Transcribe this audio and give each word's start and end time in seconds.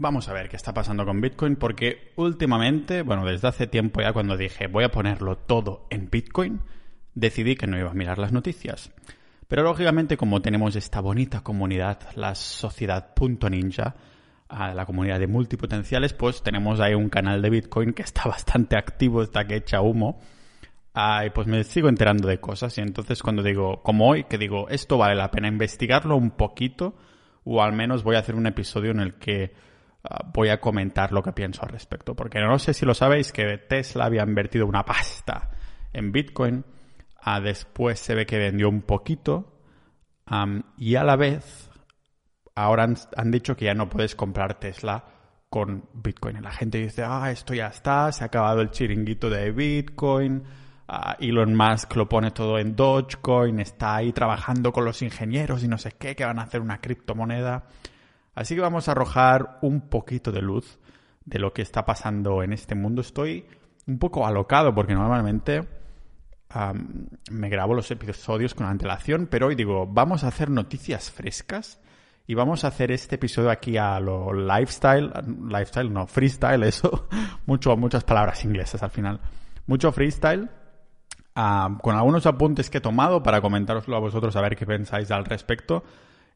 Vamos 0.00 0.28
a 0.28 0.32
ver 0.32 0.48
qué 0.48 0.54
está 0.54 0.72
pasando 0.72 1.04
con 1.04 1.20
Bitcoin 1.20 1.56
porque 1.56 2.12
últimamente, 2.14 3.02
bueno, 3.02 3.26
desde 3.26 3.48
hace 3.48 3.66
tiempo 3.66 4.00
ya 4.00 4.12
cuando 4.12 4.36
dije 4.36 4.68
voy 4.68 4.84
a 4.84 4.92
ponerlo 4.92 5.38
todo 5.38 5.88
en 5.90 6.08
Bitcoin, 6.08 6.60
decidí 7.16 7.56
que 7.56 7.66
no 7.66 7.76
iba 7.76 7.90
a 7.90 7.94
mirar 7.94 8.16
las 8.16 8.30
noticias. 8.30 8.92
Pero 9.48 9.64
lógicamente 9.64 10.16
como 10.16 10.40
tenemos 10.40 10.76
esta 10.76 11.00
bonita 11.00 11.40
comunidad, 11.40 11.98
la 12.14 12.36
sociedad.ninja, 12.36 13.96
la 14.48 14.86
comunidad 14.86 15.18
de 15.18 15.26
multipotenciales, 15.26 16.14
pues 16.14 16.44
tenemos 16.44 16.78
ahí 16.78 16.94
un 16.94 17.08
canal 17.08 17.42
de 17.42 17.50
Bitcoin 17.50 17.92
que 17.92 18.02
está 18.02 18.22
bastante 18.28 18.78
activo, 18.78 19.22
está 19.22 19.48
que 19.48 19.56
echa 19.56 19.80
humo. 19.80 20.20
y 20.94 21.30
pues 21.30 21.48
me 21.48 21.64
sigo 21.64 21.88
enterando 21.88 22.28
de 22.28 22.38
cosas 22.38 22.78
y 22.78 22.82
entonces 22.82 23.20
cuando 23.20 23.42
digo, 23.42 23.82
como 23.82 24.08
hoy, 24.08 24.26
que 24.30 24.38
digo, 24.38 24.68
esto 24.68 24.96
vale 24.96 25.16
la 25.16 25.32
pena 25.32 25.48
investigarlo 25.48 26.14
un 26.16 26.30
poquito 26.30 26.94
o 27.42 27.60
al 27.64 27.72
menos 27.72 28.04
voy 28.04 28.14
a 28.14 28.20
hacer 28.20 28.36
un 28.36 28.46
episodio 28.46 28.92
en 28.92 29.00
el 29.00 29.14
que 29.14 29.66
Ah, 30.08 30.24
voy 30.32 30.48
a 30.48 30.60
comentar 30.60 31.12
lo 31.12 31.22
que 31.22 31.32
pienso 31.32 31.62
al 31.62 31.68
respecto. 31.68 32.14
Porque 32.14 32.40
no 32.40 32.58
sé 32.58 32.72
si 32.72 32.86
lo 32.86 32.94
sabéis 32.94 33.32
que 33.32 33.58
Tesla 33.58 34.06
había 34.06 34.22
invertido 34.22 34.66
una 34.66 34.84
pasta 34.84 35.50
en 35.92 36.12
Bitcoin. 36.12 36.64
Ah, 37.20 37.40
después 37.40 37.98
se 38.00 38.14
ve 38.14 38.26
que 38.26 38.38
vendió 38.38 38.68
un 38.68 38.82
poquito. 38.82 39.54
y 40.76 40.94
a 40.94 41.04
la 41.04 41.16
vez, 41.16 41.70
ahora 42.54 42.88
han, 43.16 43.30
dicho 43.30 43.56
que 43.56 43.66
ya 43.66 43.74
no 43.74 43.88
puedes 43.88 44.14
comprar 44.14 44.58
Tesla 44.58 45.04
con 45.50 45.88
Bitcoin. 45.92 46.38
Y 46.38 46.40
la 46.40 46.52
gente 46.52 46.78
dice, 46.78 47.02
ah, 47.04 47.30
esto 47.30 47.54
ya 47.54 47.68
está, 47.68 48.10
se 48.12 48.24
ha 48.24 48.26
acabado 48.28 48.60
el 48.60 48.70
chiringuito 48.70 49.30
de 49.30 49.50
Bitcoin. 49.52 50.42
Uh, 50.90 51.22
Elon 51.22 51.54
Musk 51.54 51.96
lo 51.96 52.08
pone 52.08 52.30
todo 52.30 52.58
en 52.58 52.74
Dogecoin, 52.74 53.60
está 53.60 53.96
ahí 53.96 54.10
trabajando 54.12 54.72
con 54.72 54.86
los 54.86 55.02
ingenieros 55.02 55.62
y 55.62 55.68
no 55.68 55.76
sé 55.76 55.92
qué, 55.98 56.16
que 56.16 56.24
van 56.24 56.38
a 56.38 56.44
hacer 56.44 56.62
una 56.62 56.80
criptomoneda. 56.80 57.64
Así 58.38 58.54
que 58.54 58.60
vamos 58.60 58.86
a 58.86 58.92
arrojar 58.92 59.58
un 59.62 59.80
poquito 59.80 60.30
de 60.30 60.42
luz 60.42 60.78
de 61.24 61.40
lo 61.40 61.52
que 61.52 61.60
está 61.60 61.84
pasando 61.84 62.44
en 62.44 62.52
este 62.52 62.76
mundo. 62.76 63.00
Estoy 63.00 63.44
un 63.88 63.98
poco 63.98 64.24
alocado 64.24 64.72
porque 64.72 64.94
normalmente 64.94 65.66
me 67.32 67.48
grabo 67.48 67.74
los 67.74 67.90
episodios 67.90 68.54
con 68.54 68.68
antelación, 68.68 69.26
pero 69.26 69.48
hoy 69.48 69.56
digo, 69.56 69.88
vamos 69.88 70.22
a 70.22 70.28
hacer 70.28 70.50
noticias 70.50 71.10
frescas 71.10 71.80
y 72.28 72.34
vamos 72.34 72.62
a 72.62 72.68
hacer 72.68 72.92
este 72.92 73.16
episodio 73.16 73.50
aquí 73.50 73.76
a 73.76 73.98
lo 73.98 74.32
lifestyle, 74.32 75.10
lifestyle 75.48 75.92
no, 75.92 76.06
freestyle, 76.06 76.62
eso, 76.62 77.08
mucho, 77.44 77.76
muchas 77.76 78.04
palabras 78.04 78.44
inglesas 78.44 78.84
al 78.84 78.90
final, 78.90 79.18
mucho 79.66 79.90
freestyle. 79.90 80.48
con 81.34 81.96
algunos 81.96 82.24
apuntes 82.24 82.70
que 82.70 82.78
he 82.78 82.80
tomado 82.80 83.20
para 83.20 83.40
comentároslo 83.40 83.96
a 83.96 84.00
vosotros 84.00 84.36
a 84.36 84.42
ver 84.42 84.54
qué 84.54 84.64
pensáis 84.64 85.10
al 85.10 85.24
respecto 85.24 85.82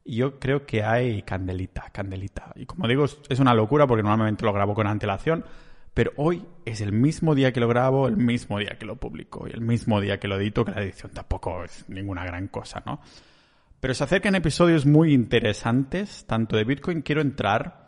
yo 0.05 0.39
creo 0.39 0.65
que 0.65 0.83
hay 0.83 1.21
candelita, 1.23 1.89
candelita. 1.91 2.51
Y 2.55 2.65
como 2.65 2.87
digo, 2.87 3.05
es 3.05 3.39
una 3.39 3.53
locura 3.53 3.87
porque 3.87 4.03
normalmente 4.03 4.45
lo 4.45 4.53
grabo 4.53 4.73
con 4.73 4.87
antelación, 4.87 5.45
pero 5.93 6.11
hoy 6.17 6.45
es 6.65 6.81
el 6.81 6.91
mismo 6.91 7.35
día 7.35 7.53
que 7.53 7.59
lo 7.59 7.67
grabo, 7.67 8.07
el 8.07 8.17
mismo 8.17 8.59
día 8.59 8.77
que 8.79 8.85
lo 8.85 8.95
publico 8.95 9.47
y 9.47 9.51
el 9.51 9.61
mismo 9.61 10.01
día 10.01 10.19
que 10.19 10.27
lo 10.27 10.37
edito, 10.37 10.65
que 10.65 10.71
la 10.71 10.81
edición 10.81 11.11
tampoco 11.11 11.63
es 11.63 11.87
ninguna 11.87 12.25
gran 12.25 12.47
cosa, 12.47 12.81
¿no? 12.85 12.99
Pero 13.79 13.93
se 13.93 14.03
acercan 14.03 14.35
episodios 14.35 14.85
muy 14.85 15.13
interesantes, 15.13 16.25
tanto 16.25 16.55
de 16.55 16.63
Bitcoin, 16.63 17.01
quiero 17.01 17.21
entrar 17.21 17.83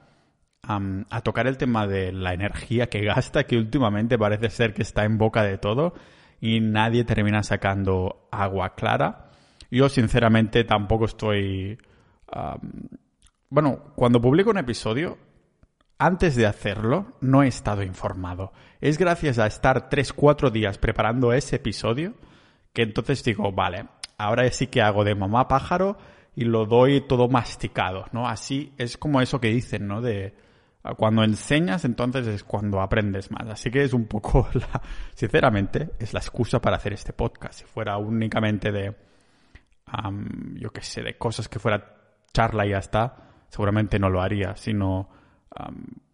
a 0.67 1.21
tocar 1.21 1.45
el 1.45 1.57
tema 1.57 1.85
de 1.85 2.11
la 2.11 2.33
energía 2.33 2.89
que 2.89 3.03
gasta, 3.03 3.43
que 3.45 3.55
últimamente 3.55 4.17
parece 4.17 4.49
ser 4.49 4.73
que 4.73 4.81
está 4.81 5.03
en 5.05 5.17
boca 5.19 5.43
de 5.43 5.59
todo 5.59 5.93
y 6.41 6.59
nadie 6.59 7.03
termina 7.03 7.43
sacando 7.43 8.27
agua 8.31 8.73
clara. 8.73 9.29
Yo 9.69 9.89
sinceramente 9.89 10.63
tampoco 10.63 11.05
estoy 11.05 11.77
bueno, 13.49 13.93
cuando 13.95 14.21
publico 14.21 14.49
un 14.49 14.57
episodio, 14.57 15.17
antes 15.97 16.35
de 16.35 16.45
hacerlo, 16.45 17.17
no 17.21 17.43
he 17.43 17.47
estado 17.47 17.83
informado. 17.83 18.51
Es 18.81 18.97
gracias 18.97 19.39
a 19.39 19.47
estar 19.47 19.89
3-4 19.89 20.51
días 20.51 20.77
preparando 20.77 21.31
ese 21.33 21.57
episodio 21.57 22.13
que 22.73 22.81
entonces 22.81 23.23
digo, 23.23 23.51
vale, 23.53 23.87
ahora 24.17 24.49
sí 24.51 24.67
que 24.67 24.81
hago 24.81 25.03
de 25.05 25.15
mamá 25.15 25.47
pájaro 25.47 25.97
y 26.35 26.43
lo 26.43 26.65
doy 26.65 27.01
todo 27.07 27.29
masticado, 27.29 28.05
¿no? 28.11 28.27
Así 28.27 28.73
es 28.77 28.97
como 28.97 29.21
eso 29.21 29.39
que 29.39 29.47
dicen, 29.47 29.87
¿no? 29.87 30.01
De 30.01 30.35
cuando 30.97 31.23
enseñas, 31.23 31.83
entonces 31.85 32.27
es 32.27 32.43
cuando 32.43 32.81
aprendes 32.81 33.31
más. 33.31 33.47
Así 33.47 33.71
que 33.71 33.83
es 33.83 33.93
un 33.93 34.05
poco, 34.05 34.47
la, 34.53 34.81
sinceramente, 35.15 35.91
es 35.97 36.13
la 36.13 36.19
excusa 36.19 36.61
para 36.61 36.75
hacer 36.75 36.93
este 36.93 37.13
podcast. 37.13 37.59
Si 37.59 37.65
fuera 37.65 37.97
únicamente 37.97 38.71
de, 38.71 38.93
yo 40.55 40.69
qué 40.71 40.81
sé, 40.81 41.01
de 41.01 41.17
cosas 41.17 41.47
que 41.47 41.57
fuera 41.57 41.94
charla 42.35 42.65
y 42.65 42.71
ya 42.71 42.79
está, 42.79 43.15
seguramente 43.47 43.97
no 43.97 44.09
lo 44.09 44.21
haría, 44.21 44.57
sino 44.57 45.09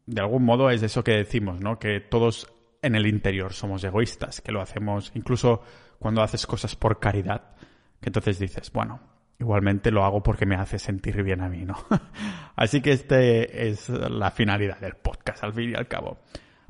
de 0.06 0.22
algún 0.22 0.46
modo 0.46 0.70
es 0.70 0.84
eso 0.84 1.04
que 1.04 1.14
decimos, 1.14 1.60
¿no? 1.60 1.80
Que 1.80 2.00
todos 2.00 2.48
en 2.84 2.96
el 2.96 3.08
interior 3.08 3.54
somos 3.54 3.84
egoístas, 3.84 4.40
que 4.40 4.52
lo 4.52 4.62
hacemos 4.62 5.12
incluso 5.16 5.64
cuando 5.98 6.22
haces 6.22 6.46
cosas 6.46 6.76
por 6.76 7.00
caridad, 7.00 7.56
que 8.00 8.10
entonces 8.10 8.38
dices, 8.38 8.72
bueno, 8.72 9.00
igualmente 9.40 9.90
lo 9.90 10.06
hago 10.06 10.22
porque 10.22 10.46
me 10.46 10.56
hace 10.56 10.78
sentir 10.78 11.24
bien 11.24 11.42
a 11.42 11.50
mí, 11.50 11.66
¿no? 11.66 11.76
Así 12.56 12.82
que 12.82 12.92
este 12.92 13.70
es 13.70 13.90
la 13.90 14.30
finalidad 14.30 14.80
del 14.80 14.94
podcast, 14.94 15.44
al 15.44 15.54
fin 15.54 15.72
y 15.72 15.76
al 15.76 15.88
cabo. 15.88 16.20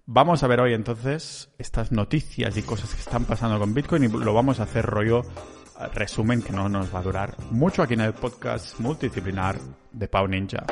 Vamos 0.06 0.44
a 0.44 0.48
ver 0.48 0.62
hoy 0.62 0.74
entonces 0.74 1.54
estas 1.58 1.92
noticias 1.92 2.56
y 2.56 2.64
cosas 2.64 2.94
que 2.96 3.02
están 3.02 3.26
pasando 3.26 3.60
con 3.60 3.74
Bitcoin 3.74 4.06
y 4.06 4.08
lo 4.08 4.34
vamos 4.34 4.62
a 4.62 4.64
hacer 4.64 4.86
rollo 4.86 5.24
resumen 5.90 6.42
que 6.42 6.52
no 6.52 6.70
nos 6.70 6.94
va 6.94 7.00
a 7.00 7.04
durar 7.04 7.36
mucho 7.50 7.82
aquí 7.82 7.94
en 7.96 8.02
el 8.02 8.14
podcast 8.14 8.80
multidisciplinar 8.80 9.58
de 9.92 10.08
Pau 10.08 10.28
Ninja. 10.28 10.66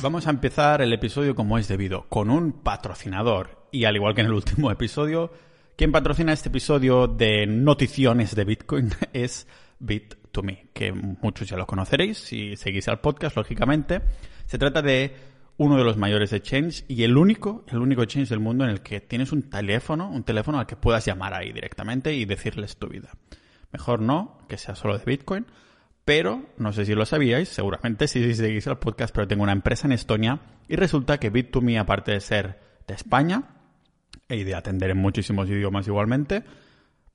Vamos 0.00 0.28
a 0.28 0.30
empezar 0.30 0.80
el 0.80 0.92
episodio 0.92 1.34
como 1.34 1.58
es 1.58 1.66
debido, 1.66 2.06
con 2.08 2.30
un 2.30 2.52
patrocinador. 2.52 3.66
Y 3.72 3.84
al 3.84 3.96
igual 3.96 4.14
que 4.14 4.20
en 4.20 4.28
el 4.28 4.32
último 4.32 4.70
episodio, 4.70 5.32
quien 5.76 5.90
patrocina 5.90 6.32
este 6.32 6.50
episodio 6.50 7.08
de 7.08 7.46
noticiones 7.46 8.34
de 8.36 8.44
Bitcoin 8.44 8.90
es 9.12 9.48
Bit2Me, 9.80 10.68
que 10.72 10.92
muchos 10.92 11.48
ya 11.48 11.56
lo 11.56 11.66
conoceréis 11.66 12.18
si 12.18 12.56
seguís 12.56 12.86
al 12.86 13.00
podcast, 13.00 13.36
lógicamente. 13.36 14.00
Se 14.46 14.56
trata 14.56 14.82
de 14.82 15.14
uno 15.58 15.76
de 15.76 15.84
los 15.84 15.96
mayores 15.96 16.32
exchanges 16.32 16.84
y 16.88 17.02
el 17.02 17.16
único, 17.16 17.64
el 17.66 17.78
único 17.78 18.02
exchange 18.02 18.28
del 18.28 18.38
mundo 18.38 18.64
en 18.64 18.70
el 18.70 18.80
que 18.80 19.00
tienes 19.00 19.32
un 19.32 19.42
teléfono, 19.42 20.08
un 20.08 20.22
teléfono 20.22 20.60
al 20.60 20.66
que 20.66 20.76
puedas 20.76 21.04
llamar 21.04 21.34
ahí 21.34 21.52
directamente 21.52 22.14
y 22.14 22.24
decirles 22.24 22.76
tu 22.76 22.88
vida. 22.88 23.10
Mejor 23.72 24.00
no, 24.00 24.38
que 24.48 24.56
sea 24.56 24.76
solo 24.76 24.96
de 24.96 25.04
Bitcoin, 25.04 25.46
pero 26.04 26.46
no 26.58 26.72
sé 26.72 26.86
si 26.86 26.94
lo 26.94 27.04
sabíais, 27.04 27.48
seguramente 27.48 28.06
si 28.06 28.34
seguís 28.34 28.68
el 28.68 28.78
podcast, 28.78 29.12
pero 29.12 29.26
tengo 29.26 29.42
una 29.42 29.52
empresa 29.52 29.88
en 29.88 29.92
Estonia 29.92 30.40
y 30.68 30.76
resulta 30.76 31.18
que 31.18 31.32
Bit2Me, 31.32 31.78
aparte 31.78 32.12
de 32.12 32.20
ser 32.20 32.60
de 32.86 32.94
España 32.94 33.42
y 34.28 34.44
de 34.44 34.54
atender 34.54 34.90
en 34.90 34.98
muchísimos 34.98 35.50
idiomas 35.50 35.88
igualmente, 35.88 36.44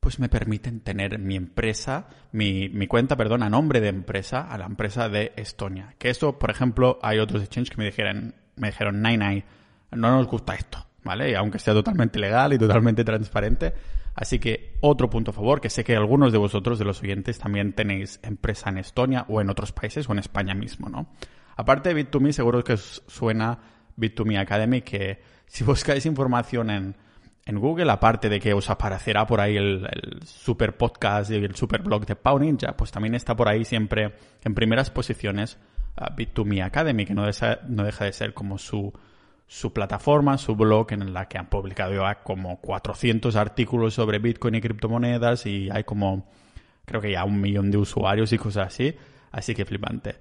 pues 0.03 0.19
me 0.19 0.27
permiten 0.27 0.81
tener 0.81 1.17
mi 1.17 1.37
empresa, 1.37 2.07
mi, 2.33 2.67
mi, 2.67 2.87
cuenta, 2.87 3.15
perdón, 3.15 3.41
a 3.41 3.49
nombre 3.49 3.79
de 3.79 3.87
empresa, 3.87 4.41
a 4.41 4.57
la 4.57 4.65
empresa 4.65 5.07
de 5.07 5.31
Estonia. 5.37 5.95
Que 5.97 6.09
esto, 6.09 6.37
por 6.37 6.51
ejemplo, 6.51 6.99
hay 7.01 7.19
otros 7.19 7.41
exchanges 7.41 7.69
que 7.69 7.77
me 7.77 7.85
dijeron, 7.85 8.35
me 8.57 8.67
dijeron, 8.67 9.01
Nine, 9.01 9.17
nine, 9.17 9.45
no 9.91 10.11
nos 10.11 10.27
gusta 10.27 10.55
esto, 10.55 10.85
¿vale? 11.05 11.31
Y 11.31 11.35
aunque 11.35 11.57
sea 11.57 11.73
totalmente 11.73 12.19
legal 12.19 12.51
y 12.51 12.57
totalmente 12.57 13.05
transparente. 13.05 13.73
Así 14.13 14.39
que 14.39 14.75
otro 14.81 15.09
punto 15.09 15.31
a 15.31 15.33
favor, 15.33 15.61
que 15.61 15.69
sé 15.69 15.85
que 15.85 15.95
algunos 15.95 16.33
de 16.33 16.37
vosotros, 16.37 16.77
de 16.79 16.83
los 16.83 17.01
oyentes, 17.01 17.39
también 17.39 17.71
tenéis 17.71 18.19
empresa 18.23 18.71
en 18.71 18.79
Estonia 18.79 19.25
o 19.29 19.39
en 19.39 19.49
otros 19.49 19.71
países 19.71 20.09
o 20.09 20.11
en 20.11 20.19
España 20.19 20.53
mismo, 20.53 20.89
¿no? 20.89 21.07
Aparte 21.55 21.93
de 21.93 22.11
Bit2Me, 22.11 22.33
seguro 22.33 22.61
que 22.61 22.73
os 22.73 23.03
suena 23.07 23.57
Bit2Me 23.97 24.37
Academy, 24.37 24.81
que 24.81 25.21
si 25.47 25.63
buscáis 25.63 26.05
información 26.05 26.69
en 26.69 26.97
en 27.45 27.59
Google, 27.59 27.91
aparte 27.91 28.29
de 28.29 28.39
que 28.39 28.53
os 28.53 28.69
aparecerá 28.69 29.27
por 29.27 29.41
ahí 29.41 29.57
el, 29.57 29.87
super 30.25 30.77
podcast 30.77 31.29
y 31.31 31.35
el 31.35 31.55
super 31.55 31.81
blog 31.81 32.05
de 32.05 32.15
Pau 32.15 32.39
Ninja, 32.39 32.75
pues 32.77 32.91
también 32.91 33.15
está 33.15 33.35
por 33.35 33.49
ahí 33.49 33.65
siempre 33.65 34.13
en 34.43 34.55
primeras 34.55 34.89
posiciones 34.89 35.57
uh, 35.97 36.05
Bit2Me 36.15 36.63
Academy, 36.63 37.05
que 37.05 37.13
no, 37.13 37.25
no 37.67 37.83
deja 37.83 38.05
de 38.05 38.13
ser 38.13 38.33
como 38.33 38.57
su, 38.57 38.93
su 39.45 39.73
plataforma, 39.73 40.37
su 40.37 40.55
blog 40.55 40.93
en 40.93 41.13
la 41.13 41.27
que 41.27 41.37
han 41.37 41.47
publicado 41.49 41.93
ya 41.93 42.23
como 42.23 42.61
400 42.61 43.35
artículos 43.35 43.93
sobre 43.93 44.19
Bitcoin 44.19 44.55
y 44.55 44.61
criptomonedas 44.61 45.45
y 45.45 45.69
hay 45.69 45.83
como, 45.83 46.31
creo 46.85 47.01
que 47.01 47.11
ya 47.11 47.25
un 47.25 47.41
millón 47.41 47.71
de 47.71 47.77
usuarios 47.77 48.31
y 48.31 48.37
cosas 48.37 48.67
así, 48.67 48.95
así 49.31 49.53
que 49.53 49.65
flipante. 49.65 50.15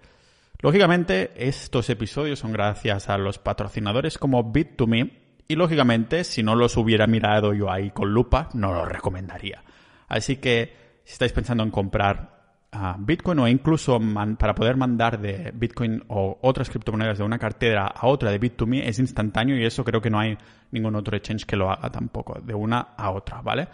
Lógicamente, 0.60 1.32
estos 1.36 1.88
episodios 1.90 2.40
son 2.40 2.52
gracias 2.52 3.08
a 3.08 3.18
los 3.18 3.38
patrocinadores 3.38 4.18
como 4.18 4.52
Bit2Me, 4.52 5.21
y 5.48 5.56
lógicamente, 5.56 6.24
si 6.24 6.42
no 6.42 6.54
los 6.54 6.76
hubiera 6.76 7.06
mirado 7.06 7.52
yo 7.52 7.70
ahí 7.70 7.90
con 7.90 8.12
lupa, 8.12 8.48
no 8.54 8.72
los 8.72 8.88
recomendaría. 8.88 9.62
Así 10.08 10.36
que 10.36 11.00
si 11.04 11.12
estáis 11.12 11.32
pensando 11.32 11.62
en 11.62 11.70
comprar 11.70 12.58
ah, 12.72 12.96
Bitcoin 12.98 13.38
o 13.40 13.48
incluso 13.48 14.00
para 14.38 14.54
poder 14.54 14.76
mandar 14.76 15.20
de 15.20 15.52
Bitcoin 15.54 16.04
o 16.08 16.38
otras 16.42 16.70
criptomonedas 16.70 17.18
de 17.18 17.24
una 17.24 17.38
cartera 17.38 17.86
a 17.86 18.06
otra 18.06 18.30
de 18.30 18.40
Bit2Me 18.40 18.82
es 18.86 18.98
instantáneo 18.98 19.56
y 19.56 19.64
eso 19.64 19.84
creo 19.84 20.00
que 20.00 20.10
no 20.10 20.18
hay 20.18 20.36
ningún 20.70 20.94
otro 20.96 21.16
exchange 21.16 21.46
que 21.46 21.56
lo 21.56 21.70
haga 21.70 21.90
tampoco, 21.90 22.40
de 22.40 22.54
una 22.54 22.80
a 22.96 23.10
otra, 23.10 23.40
¿vale? 23.42 23.68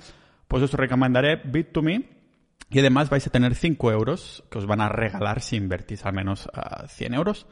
Pues 0.46 0.62
os 0.62 0.72
recomendaré 0.72 1.42
Bit2Me 1.42 2.06
Y 2.70 2.78
además 2.78 3.10
vais 3.10 3.26
a 3.26 3.30
tener 3.30 3.54
5 3.54 3.92
euros 3.92 4.44
que 4.50 4.58
os 4.58 4.66
van 4.66 4.80
a 4.80 4.88
regalar 4.88 5.40
si 5.40 5.56
invertís 5.56 6.04
al 6.04 6.12
menos 6.12 6.48
100 6.86 7.14
euros. 7.14 7.46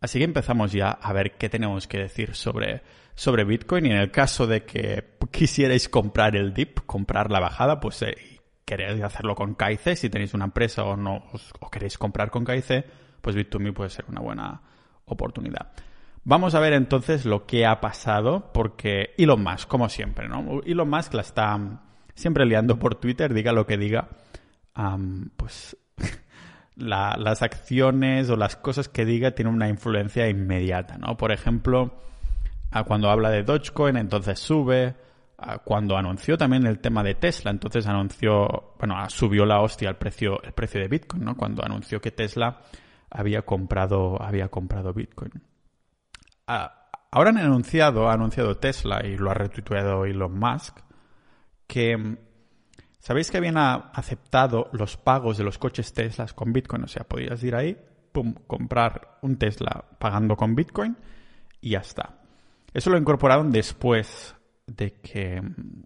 Así 0.00 0.18
que 0.18 0.24
empezamos 0.24 0.72
ya 0.72 0.90
a 0.90 1.12
ver 1.12 1.36
qué 1.36 1.48
tenemos 1.48 1.86
que 1.86 1.98
decir 1.98 2.34
sobre, 2.34 2.82
sobre 3.16 3.42
Bitcoin. 3.44 3.86
Y 3.86 3.90
en 3.90 3.96
el 3.96 4.12
caso 4.12 4.46
de 4.46 4.64
que 4.64 5.16
quisierais 5.32 5.88
comprar 5.88 6.36
el 6.36 6.54
dip, 6.54 6.80
comprar 6.86 7.32
la 7.32 7.40
bajada, 7.40 7.80
pues 7.80 8.00
eh, 8.02 8.16
queréis 8.64 9.02
hacerlo 9.02 9.34
con 9.34 9.56
KIC, 9.56 9.96
si 9.96 10.08
tenéis 10.08 10.34
una 10.34 10.44
empresa 10.44 10.84
o 10.84 10.96
no 10.96 11.24
os, 11.32 11.52
queréis 11.72 11.98
comprar 11.98 12.30
con 12.30 12.44
KIC, 12.44 12.84
pues 13.20 13.34
Bit2Me 13.34 13.72
puede 13.72 13.90
ser 13.90 14.04
una 14.08 14.20
buena 14.20 14.62
oportunidad. 15.06 15.72
Vamos 16.24 16.54
a 16.54 16.60
ver 16.60 16.72
entonces 16.72 17.24
lo 17.24 17.46
que 17.46 17.66
ha 17.66 17.80
pasado, 17.80 18.50
porque 18.52 19.14
Elon 19.16 19.42
Musk, 19.42 19.68
como 19.68 19.88
siempre, 19.88 20.28
¿no? 20.28 20.60
Elon 20.64 20.90
Musk 20.90 21.14
la 21.14 21.22
está 21.22 21.80
siempre 22.14 22.44
liando 22.46 22.78
por 22.78 22.96
Twitter, 22.96 23.32
diga 23.32 23.52
lo 23.52 23.66
que 23.66 23.76
diga, 23.76 24.08
pues 25.36 25.76
las 26.74 27.42
acciones 27.42 28.28
o 28.28 28.36
las 28.36 28.56
cosas 28.56 28.88
que 28.88 29.04
diga 29.04 29.32
tienen 29.32 29.54
una 29.54 29.68
influencia 29.68 30.28
inmediata, 30.28 30.98
¿no? 30.98 31.16
Por 31.16 31.30
ejemplo, 31.30 31.94
cuando 32.86 33.10
habla 33.10 33.30
de 33.30 33.42
Dogecoin, 33.42 33.96
entonces 33.96 34.38
sube. 34.38 34.94
Cuando 35.64 35.98
anunció 35.98 36.38
también 36.38 36.66
el 36.66 36.78
tema 36.78 37.02
de 37.02 37.14
Tesla, 37.14 37.50
entonces 37.50 37.86
anunció, 37.86 38.74
bueno, 38.78 38.96
subió 39.10 39.44
la 39.44 39.60
hostia 39.60 39.90
el 39.90 39.96
precio, 39.96 40.42
el 40.42 40.52
precio 40.52 40.80
de 40.80 40.88
Bitcoin, 40.88 41.24
¿no? 41.24 41.36
Cuando 41.36 41.62
anunció 41.62 42.00
que 42.00 42.10
Tesla 42.10 42.62
había 43.10 43.42
comprado, 43.42 44.20
había 44.20 44.48
comprado 44.48 44.94
Bitcoin. 44.94 45.32
ahora 46.46 47.30
han 47.30 47.36
anunciado, 47.36 48.08
ha 48.08 48.14
anunciado 48.14 48.56
Tesla 48.56 49.04
y 49.04 49.18
lo 49.18 49.30
ha 49.30 49.34
retuiteado 49.34 50.06
Elon 50.06 50.38
Musk, 50.38 50.78
que 51.66 52.16
sabéis 52.98 53.30
que 53.30 53.36
habían 53.36 53.58
aceptado 53.58 54.70
los 54.72 54.96
pagos 54.96 55.36
de 55.36 55.44
los 55.44 55.58
coches 55.58 55.92
Tesla 55.92 56.26
con 56.34 56.52
Bitcoin, 56.52 56.84
o 56.84 56.88
sea, 56.88 57.04
podías 57.04 57.42
ir 57.42 57.54
ahí, 57.54 57.76
pum, 58.10 58.34
comprar 58.46 59.18
un 59.20 59.36
Tesla 59.36 59.84
pagando 59.98 60.34
con 60.34 60.54
Bitcoin 60.54 60.96
y 61.60 61.70
ya 61.70 61.80
está. 61.80 62.25
Eso 62.76 62.90
lo 62.90 62.98
incorporaron 62.98 63.52
después 63.52 64.36
de 64.66 64.92
que, 65.00 65.40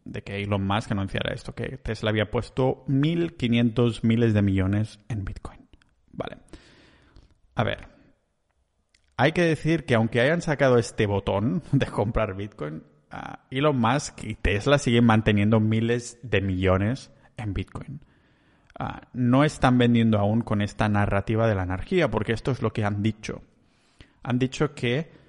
de 0.05 0.23
que 0.23 0.43
Elon 0.43 0.67
Musk 0.67 0.91
anunciara 0.91 1.33
esto, 1.33 1.55
que 1.55 1.79
Tesla 1.79 2.11
había 2.11 2.33
puesto 2.33 2.85
1.500 2.89 4.01
miles 4.03 4.35
de 4.35 4.43
millones 4.43 4.99
en 5.09 5.25
Bitcoin. 5.25 5.69
Vale. 6.11 6.39
A 7.55 7.63
ver, 7.63 7.87
hay 9.17 9.31
que 9.31 9.43
decir 9.43 9.85
que 9.85 9.95
aunque 9.95 10.21
hayan 10.21 10.43
sacado 10.43 10.79
este 10.79 11.07
botón 11.07 11.63
de 11.71 11.87
comprar 11.87 12.35
Bitcoin, 12.35 12.83
Elon 13.53 13.79
Musk 13.79 14.25
y 14.25 14.35
Tesla 14.35 14.77
siguen 14.79 15.05
manteniendo 15.05 15.61
miles 15.61 16.19
de 16.25 16.41
millones 16.41 17.13
en 17.37 17.55
Bitcoin. 17.55 18.01
no 19.13 19.45
están 19.45 19.79
vendiendo 19.79 20.19
aún 20.19 20.41
con 20.41 20.61
esta 20.61 20.89
narrativa 20.89 21.47
de 21.47 21.55
la 21.55 21.63
energía, 21.63 22.11
porque 22.11 22.33
esto 22.33 22.51
es 22.51 22.63
lo 22.63 22.73
que 22.73 22.85
han 22.85 23.01
dicho. 23.01 23.43
Han 24.25 24.41
dicho 24.41 24.75
que 24.75 25.20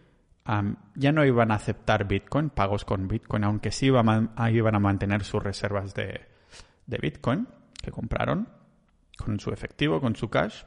ya 0.95 1.11
no 1.11 1.25
iban 1.25 1.51
a 1.51 1.55
aceptar 1.55 2.07
Bitcoin, 2.07 2.49
pagos 2.49 2.85
con 2.85 3.07
Bitcoin, 3.07 3.43
aunque 3.43 3.71
sí 3.71 3.87
iban 3.87 4.31
a, 4.35 4.79
mantener 4.79 5.23
sus 5.23 5.41
reservas 5.41 5.93
de 5.93 6.27
Bitcoin 6.87 7.47
que 7.81 7.91
compraron 7.91 8.49
con 9.17 9.39
su 9.39 9.51
efectivo, 9.51 10.01
con 10.01 10.15
su 10.15 10.29
cash 10.29 10.63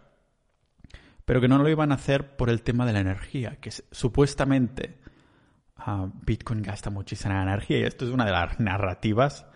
pero 1.25 1.41
que 1.41 1.49
no 1.49 1.59
lo 1.59 1.69
iban 1.69 1.93
a 1.93 1.97
hacer 1.97 2.37
por 2.37 2.51
el 2.51 2.63
tema 2.63 2.87
de 2.87 2.93
la 2.93 3.01
energía, 3.01 3.57
que 3.61 3.71
supuestamente 3.71 4.99
ah, 5.77 6.09
Bitcoin 6.27 6.63
gasta 6.63 6.91
muchísima 6.91 7.43
energía 7.43 7.79
y 7.79 7.85
esto 7.85 8.05
es 8.05 8.11
una 8.11 8.27
de 8.27 8.33
las 8.33 8.61
narrativas 8.61 9.47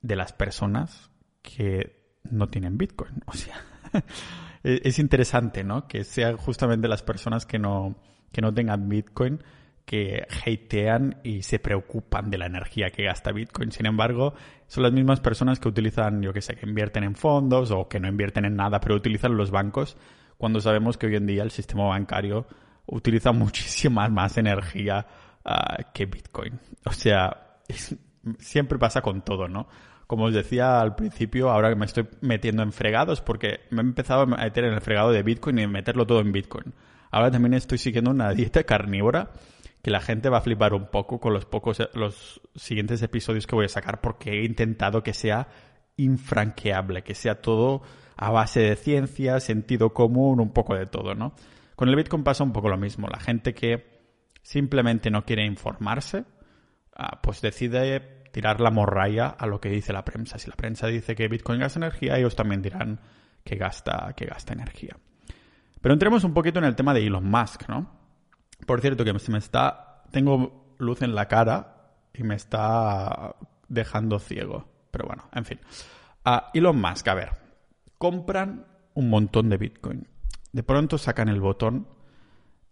de 0.00 0.16
las 0.16 0.32
personas 0.32 1.10
que 1.42 2.18
no 2.24 2.48
tienen 2.48 2.78
Bitcoin. 2.78 3.22
O 3.26 3.32
sea, 3.34 3.62
e-, 4.64 4.80
es 4.84 4.98
interesante, 4.98 5.64
¿no? 5.64 5.86
Que 5.86 6.04
sean 6.04 6.36
justamente 6.36 6.88
las 6.88 7.02
personas 7.02 7.44
que 7.44 7.58
no, 7.58 7.96
que 8.32 8.40
no 8.40 8.54
tengan 8.54 8.88
Bitcoin 8.88 9.42
que 9.84 10.26
hatean 10.30 11.20
y 11.22 11.42
se 11.42 11.58
preocupan 11.58 12.30
de 12.30 12.38
la 12.38 12.46
energía 12.46 12.90
que 12.90 13.04
gasta 13.04 13.32
Bitcoin. 13.32 13.72
Sin 13.72 13.86
embargo, 13.86 14.34
son 14.66 14.84
las 14.84 14.92
mismas 14.92 15.20
personas 15.20 15.60
que 15.60 15.68
utilizan, 15.68 16.22
yo 16.22 16.32
que 16.32 16.40
sé, 16.40 16.54
que 16.54 16.66
invierten 16.66 17.04
en 17.04 17.14
fondos 17.14 17.70
o 17.70 17.88
que 17.88 18.00
no 18.00 18.08
invierten 18.08 18.44
en 18.44 18.56
nada, 18.56 18.80
pero 18.80 18.94
utilizan 18.94 19.36
los 19.36 19.50
bancos 19.50 19.96
cuando 20.38 20.60
sabemos 20.60 20.96
que 20.96 21.06
hoy 21.06 21.16
en 21.16 21.26
día 21.26 21.42
el 21.42 21.50
sistema 21.50 21.84
bancario 21.84 22.46
utiliza 22.86 23.32
muchísima 23.32 24.08
más 24.08 24.38
energía 24.38 25.06
ah, 25.44 25.78
que 25.92 26.06
Bitcoin. 26.06 26.58
O 26.84 26.92
sea, 26.92 27.58
siempre 28.38 28.78
pasa 28.78 29.02
con 29.02 29.22
todo, 29.22 29.48
¿no? 29.48 29.68
Como 30.06 30.24
os 30.24 30.34
decía 30.34 30.80
al 30.80 30.94
principio, 30.94 31.50
ahora 31.50 31.70
que 31.70 31.76
me 31.76 31.86
estoy 31.86 32.06
metiendo 32.20 32.62
en 32.62 32.72
fregados, 32.72 33.20
porque 33.20 33.60
me 33.70 33.82
he 33.82 33.84
empezado 33.84 34.22
a 34.22 34.26
meter 34.26 34.64
en 34.64 34.74
el 34.74 34.80
fregado 34.80 35.10
de 35.10 35.22
Bitcoin 35.22 35.58
y 35.58 35.66
meterlo 35.66 36.06
todo 36.06 36.20
en 36.20 36.32
Bitcoin. 36.32 36.74
Ahora 37.10 37.30
también 37.30 37.54
estoy 37.54 37.78
siguiendo 37.78 38.10
una 38.10 38.32
dieta 38.32 38.64
carnívora 38.64 39.30
que 39.82 39.90
la 39.90 40.00
gente 40.00 40.28
va 40.28 40.38
a 40.38 40.42
flipar 40.42 40.74
un 40.74 40.86
poco 40.86 41.18
con 41.18 41.32
los 41.32 41.44
pocos 41.44 41.78
los 41.94 42.40
siguientes 42.54 43.02
episodios 43.02 43.46
que 43.46 43.56
voy 43.56 43.66
a 43.66 43.68
sacar 43.68 44.00
porque 44.00 44.30
he 44.30 44.44
intentado 44.44 45.02
que 45.02 45.12
sea 45.12 45.48
infranqueable, 45.96 47.02
que 47.02 47.14
sea 47.14 47.40
todo 47.40 47.82
a 48.16 48.30
base 48.30 48.60
de 48.60 48.76
ciencia, 48.76 49.40
sentido 49.40 49.92
común, 49.92 50.40
un 50.40 50.52
poco 50.52 50.76
de 50.76 50.86
todo, 50.86 51.14
¿no? 51.14 51.34
Con 51.74 51.88
el 51.88 51.96
Bitcoin 51.96 52.22
pasa 52.22 52.44
un 52.44 52.52
poco 52.52 52.68
lo 52.68 52.76
mismo. 52.76 53.08
La 53.08 53.18
gente 53.18 53.54
que 53.54 54.00
simplemente 54.42 55.10
no 55.10 55.24
quiere 55.24 55.44
informarse, 55.44 56.24
ah, 56.94 57.20
pues 57.20 57.40
decide 57.40 58.22
tirar 58.30 58.60
la 58.60 58.70
morralla 58.70 59.26
a 59.26 59.46
lo 59.46 59.60
que 59.60 59.68
dice 59.68 59.92
la 59.92 60.04
prensa. 60.04 60.38
Si 60.38 60.48
la 60.48 60.56
prensa 60.56 60.86
dice 60.86 61.16
que 61.16 61.28
Bitcoin 61.28 61.60
gasta 61.60 61.80
energía, 61.80 62.16
ellos 62.16 62.36
también 62.36 62.62
dirán 62.62 63.00
que 63.42 63.56
gasta, 63.56 64.12
que 64.16 64.26
gasta 64.26 64.52
energía. 64.52 64.96
Pero 65.80 65.92
entremos 65.92 66.22
un 66.22 66.32
poquito 66.32 66.60
en 66.60 66.66
el 66.66 66.76
tema 66.76 66.94
de 66.94 67.04
Elon 67.04 67.28
Musk, 67.28 67.68
¿no? 67.68 68.01
Por 68.66 68.80
cierto, 68.80 69.04
que 69.04 69.18
se 69.18 69.32
me 69.32 69.38
está. 69.38 70.04
Tengo 70.10 70.74
luz 70.78 71.02
en 71.02 71.14
la 71.14 71.28
cara 71.28 71.94
y 72.12 72.22
me 72.22 72.34
está 72.34 73.36
dejando 73.68 74.18
ciego. 74.18 74.68
Pero 74.90 75.06
bueno, 75.06 75.28
en 75.32 75.44
fin. 75.44 75.60
Uh, 76.24 76.40
Elon 76.54 76.80
Musk, 76.80 77.08
a 77.08 77.14
ver 77.14 77.42
compran 78.02 78.66
un 78.94 79.10
montón 79.10 79.48
de 79.48 79.58
Bitcoin. 79.58 80.08
De 80.50 80.64
pronto 80.64 80.98
sacan 80.98 81.28
el 81.28 81.40
botón 81.40 81.86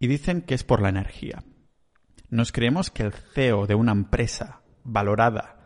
y 0.01 0.09
dicen 0.09 0.43
que 0.43 0.55
es 0.55 0.65
por 0.65 0.83
la 0.83 0.89
energía. 0.89 1.45
Nos 2.31 2.51
creemos 2.51 2.91
que 2.91 3.05
el 3.05 3.13
CEO 3.13 3.69
de 3.69 3.77
una 3.77 3.93
empresa 3.93 4.63
valorada 4.83 5.61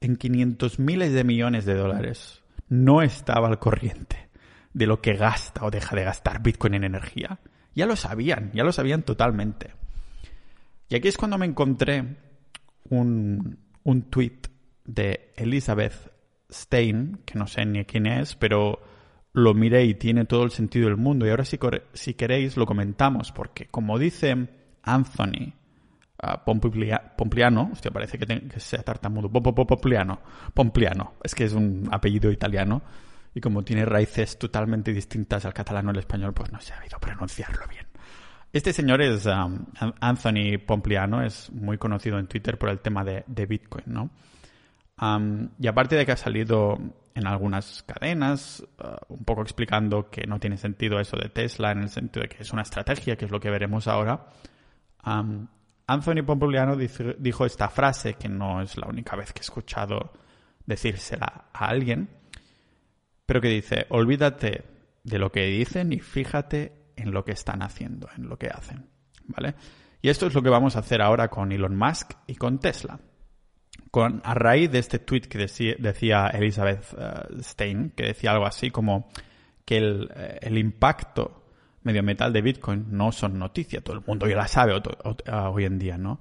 en 0.00 0.16
500 0.16 0.80
miles 0.80 1.12
de 1.12 1.22
millones 1.22 1.64
de 1.64 1.76
dólares 1.76 2.42
no 2.68 3.02
estaba 3.02 3.46
al 3.46 3.60
corriente 3.60 4.30
de 4.72 4.88
lo 4.88 5.00
que 5.00 5.14
gasta 5.14 5.64
o 5.64 5.70
deja 5.70 5.94
de 5.94 6.02
gastar 6.02 6.42
Bitcoin 6.42 6.74
en 6.74 6.82
energía. 6.82 7.38
Ya 7.74 7.86
lo 7.86 7.96
sabían, 7.96 8.50
ya 8.52 8.64
lo 8.64 8.72
sabían 8.72 9.02
totalmente. 9.02 9.72
Y 10.88 10.96
aquí 10.96 11.08
es 11.08 11.16
cuando 11.16 11.38
me 11.38 11.46
encontré 11.46 12.16
un, 12.90 13.58
un 13.82 14.02
tweet 14.10 14.40
de 14.84 15.32
Elizabeth 15.36 16.12
Stein, 16.50 17.20
que 17.24 17.38
no 17.38 17.46
sé 17.46 17.64
ni 17.64 17.84
quién 17.84 18.06
es, 18.06 18.36
pero 18.36 18.80
lo 19.32 19.52
miré 19.52 19.84
y 19.84 19.94
tiene 19.94 20.24
todo 20.24 20.44
el 20.44 20.50
sentido 20.50 20.86
del 20.86 20.96
mundo. 20.96 21.26
Y 21.26 21.30
ahora 21.30 21.44
si, 21.44 21.58
si 21.92 22.14
queréis 22.14 22.56
lo 22.56 22.66
comentamos, 22.66 23.32
porque 23.32 23.66
como 23.66 23.98
dice 23.98 24.48
Anthony 24.82 25.52
uh, 26.22 26.44
Pompliano, 27.16 27.70
hostia, 27.72 27.90
parece 27.90 28.18
que, 28.18 28.26
que 28.26 28.60
sea 28.60 28.82
tartamudo, 28.82 29.30
Pompliano, 29.30 30.20
Pompliano, 30.54 31.14
es 31.22 31.34
que 31.34 31.44
es 31.44 31.52
un 31.52 31.88
apellido 31.90 32.30
italiano, 32.30 32.82
y 33.34 33.40
como 33.40 33.64
tiene 33.64 33.84
raíces 33.84 34.38
totalmente 34.38 34.92
distintas 34.92 35.44
al 35.44 35.52
catalán 35.52 35.88
o 35.88 35.90
al 35.90 35.98
español, 35.98 36.32
pues 36.32 36.52
no 36.52 36.60
se 36.60 36.72
ha 36.72 36.76
sabido 36.76 36.98
pronunciarlo 37.00 37.66
bien. 37.68 37.86
Este 38.52 38.72
señor 38.72 39.02
es 39.02 39.26
um, 39.26 39.66
Anthony 40.00 40.58
Pompliano, 40.64 41.22
es 41.22 41.50
muy 41.50 41.76
conocido 41.76 42.20
en 42.20 42.28
Twitter 42.28 42.56
por 42.56 42.68
el 42.68 42.78
tema 42.78 43.04
de, 43.04 43.46
Bitcoin, 43.46 43.86
¿no? 43.86 44.10
Um, 45.02 45.48
y 45.58 45.66
aparte 45.66 45.96
de 45.96 46.06
que 46.06 46.12
ha 46.12 46.16
salido 46.16 46.78
en 47.16 47.26
algunas 47.26 47.82
cadenas, 47.82 48.64
uh, 48.78 49.12
un 49.12 49.24
poco 49.24 49.42
explicando 49.42 50.08
que 50.08 50.24
no 50.28 50.38
tiene 50.38 50.56
sentido 50.56 51.00
eso 51.00 51.16
de 51.16 51.30
Tesla 51.30 51.72
en 51.72 51.80
el 51.80 51.88
sentido 51.88 52.22
de 52.22 52.28
que 52.28 52.42
es 52.44 52.52
una 52.52 52.62
estrategia, 52.62 53.16
que 53.16 53.24
es 53.24 53.32
lo 53.32 53.40
que 53.40 53.50
veremos 53.50 53.88
ahora. 53.88 54.26
Um, 55.04 55.48
Anthony 55.88 56.22
Pompuliano 56.24 56.76
dijo 56.76 57.44
esta 57.44 57.68
frase, 57.68 58.14
que 58.14 58.28
no 58.28 58.62
es 58.62 58.76
la 58.78 58.86
única 58.86 59.16
vez 59.16 59.32
que 59.32 59.40
he 59.40 59.42
escuchado 59.42 60.12
decírsela 60.64 61.46
a 61.52 61.66
alguien, 61.66 62.08
pero 63.26 63.40
que 63.40 63.48
dice, 63.48 63.86
olvídate 63.90 64.64
de 65.02 65.18
lo 65.18 65.30
que 65.30 65.46
dicen 65.46 65.92
y 65.92 66.00
fíjate 66.00 66.72
en 66.96 67.12
lo 67.12 67.24
que 67.24 67.32
están 67.32 67.62
haciendo, 67.62 68.08
en 68.16 68.28
lo 68.28 68.38
que 68.38 68.48
hacen. 68.48 68.86
¿Vale? 69.26 69.54
Y 70.02 70.10
esto 70.10 70.26
es 70.26 70.34
lo 70.34 70.42
que 70.42 70.50
vamos 70.50 70.76
a 70.76 70.80
hacer 70.80 71.00
ahora 71.00 71.28
con 71.28 71.50
Elon 71.50 71.76
Musk 71.76 72.12
y 72.26 72.34
con 72.34 72.58
Tesla 72.58 73.00
a 74.22 74.34
raíz 74.34 74.70
de 74.70 74.78
este 74.78 74.98
tweet 74.98 75.22
que 75.22 75.38
decía, 75.38 76.26
Elizabeth 76.28 76.84
eh, 76.98 77.42
Stein, 77.42 77.90
que 77.90 78.04
decía 78.04 78.32
algo 78.32 78.46
así 78.46 78.70
como 78.70 79.08
que 79.64 79.76
el, 79.76 80.10
eh, 80.14 80.38
el, 80.42 80.58
impacto 80.58 81.44
mediometal 81.82 82.32
de 82.32 82.42
Bitcoin 82.42 82.86
no 82.90 83.12
son 83.12 83.38
noticias, 83.38 83.82
todo 83.82 83.96
el 83.96 84.02
mundo 84.04 84.26
ya 84.26 84.36
la 84.36 84.48
sabe 84.48 84.80
hoy 85.52 85.64
en 85.64 85.78
día, 85.78 85.96
¿no? 85.96 86.20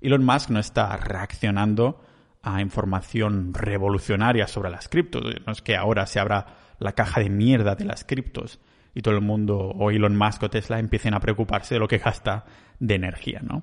Elon 0.00 0.24
Musk 0.24 0.50
no 0.50 0.60
está 0.60 0.96
reaccionando 0.96 2.04
a 2.44 2.60
información 2.60 3.54
revolucionaria 3.54 4.46
sobre 4.46 4.70
las 4.70 4.88
criptos. 4.88 5.22
No 5.46 5.52
es 5.52 5.62
que 5.62 5.76
ahora 5.76 6.06
se 6.06 6.20
abra 6.20 6.46
la 6.78 6.92
caja 6.92 7.20
de 7.20 7.30
mierda 7.30 7.74
de 7.74 7.86
las 7.86 8.04
criptos 8.04 8.60
y 8.94 9.02
todo 9.02 9.14
el 9.14 9.22
mundo 9.22 9.56
o 9.58 9.90
Elon 9.90 10.16
Musk 10.16 10.42
o 10.44 10.50
Tesla 10.50 10.78
empiecen 10.78 11.14
a 11.14 11.20
preocuparse 11.20 11.74
de 11.74 11.80
lo 11.80 11.88
que 11.88 11.98
gasta 11.98 12.44
de 12.78 12.94
energía, 12.94 13.40
¿no? 13.42 13.62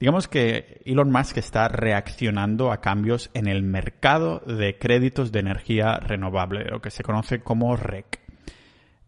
Digamos 0.00 0.28
que 0.28 0.82
Elon 0.84 1.10
Musk 1.10 1.38
está 1.38 1.68
reaccionando 1.68 2.72
a 2.72 2.80
cambios 2.80 3.30
en 3.32 3.46
el 3.46 3.62
mercado 3.62 4.40
de 4.40 4.78
créditos 4.78 5.32
de 5.32 5.40
energía 5.40 5.98
renovable, 5.98 6.64
lo 6.64 6.80
que 6.80 6.90
se 6.90 7.02
conoce 7.02 7.40
como 7.40 7.76
REC. 7.76 8.20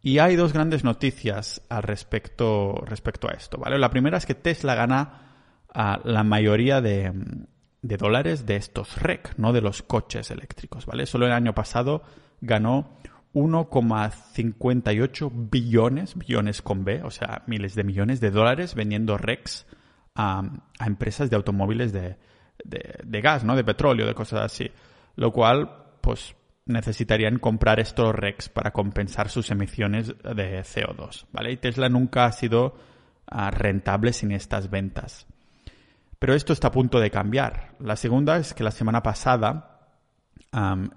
Y 0.03 0.19
hay 0.19 0.37
dos 0.37 0.53
grandes 0.53 0.85
noticias 0.85 1.63
al 1.69 1.83
respecto, 1.83 2.75
respecto 2.87 3.29
a 3.29 3.33
esto, 3.33 3.59
¿vale? 3.59 3.79
La 3.79 3.91
primera 3.91 4.19
es 4.19 4.27
que 4.27 4.35
Tesla 4.35 4.75
gana 4.75 5.65
a 5.75 6.01
la 6.05 6.23
mayoría 6.23 6.81
de, 6.81 7.13
de 7.87 7.97
dólares 7.97 8.47
de 8.47 8.57
estos 8.57 9.01
REC, 9.01 9.35
no 9.37 9.53
de 9.53 9.61
los 9.61 9.83
coches 9.83 10.31
eléctricos, 10.31 10.87
¿vale? 10.87 11.07
Solo 11.07 11.27
el 11.27 11.33
año 11.33 11.55
pasado 11.55 12.03
ganó 12.41 12.99
1,58 13.35 15.31
billones, 15.51 16.17
billones 16.17 16.63
con 16.63 16.85
B, 16.85 17.03
o 17.03 17.11
sea, 17.11 17.43
miles 17.47 17.75
de 17.75 17.85
millones 17.85 18.21
de 18.21 18.31
dólares 18.31 18.75
vendiendo 18.75 19.19
RECs 19.19 19.67
a, 20.15 20.43
empresas 20.85 21.29
de 21.29 21.37
automóviles 21.37 21.93
de, 21.93 22.17
de, 22.65 23.21
gas, 23.21 23.45
¿no? 23.45 23.55
De 23.55 23.65
petróleo, 23.65 24.07
de 24.07 24.15
cosas 24.15 24.41
así. 24.41 24.71
Lo 25.17 25.33
cual, 25.33 25.71
pues, 26.01 26.35
necesitarían 26.65 27.39
comprar 27.39 27.79
estos 27.79 28.15
RECs 28.15 28.49
para 28.49 28.73
compensar 28.73 29.29
sus 29.29 29.51
emisiones 29.51 30.09
de 30.09 30.61
CO2, 30.61 31.27
¿vale? 31.31 31.53
Y 31.53 31.59
Tesla 31.59 31.91
nunca 31.91 32.25
ha 32.25 32.33
sido 32.33 32.77
ah, 33.27 33.51
rentable 33.51 34.15
sin 34.15 34.33
estas 34.33 34.71
ventas. 34.71 35.27
Pero 36.19 36.35
esto 36.35 36.53
está 36.53 36.69
a 36.69 36.73
punto 36.73 36.99
de 36.99 37.11
cambiar. 37.11 37.75
La 37.79 37.97
segunda 37.97 38.37
es 38.39 38.55
que 38.55 38.65
la 38.65 38.71
semana 38.71 39.03
pasada 39.03 39.77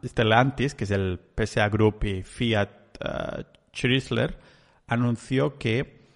Stellantis, 0.06 0.76
que 0.76 0.86
es 0.86 0.92
el 0.92 1.20
PSA 1.36 1.68
Group 1.70 2.06
y 2.06 2.24
Fiat 2.24 2.70
uh, 3.04 3.44
Chrysler, 3.74 4.38
anunció 4.88 5.58
que 5.58 6.08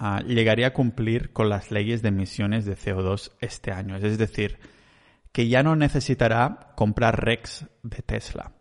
uh, 0.00 0.24
llegaría 0.26 0.68
a 0.68 0.72
cumplir 0.72 1.32
con 1.32 1.48
las 1.48 1.70
leyes 1.70 2.02
de 2.02 2.08
emisiones 2.08 2.64
de 2.64 2.76
CO2 2.76 3.32
este 3.40 3.70
año. 3.70 3.96
Es 3.96 4.18
decir, 4.18 4.58
que 5.30 5.48
ya 5.48 5.62
no 5.62 5.76
necesitará 5.76 6.72
comprar 6.74 7.24
REX 7.24 7.66
de 7.82 8.02
Tesla. 8.02 8.52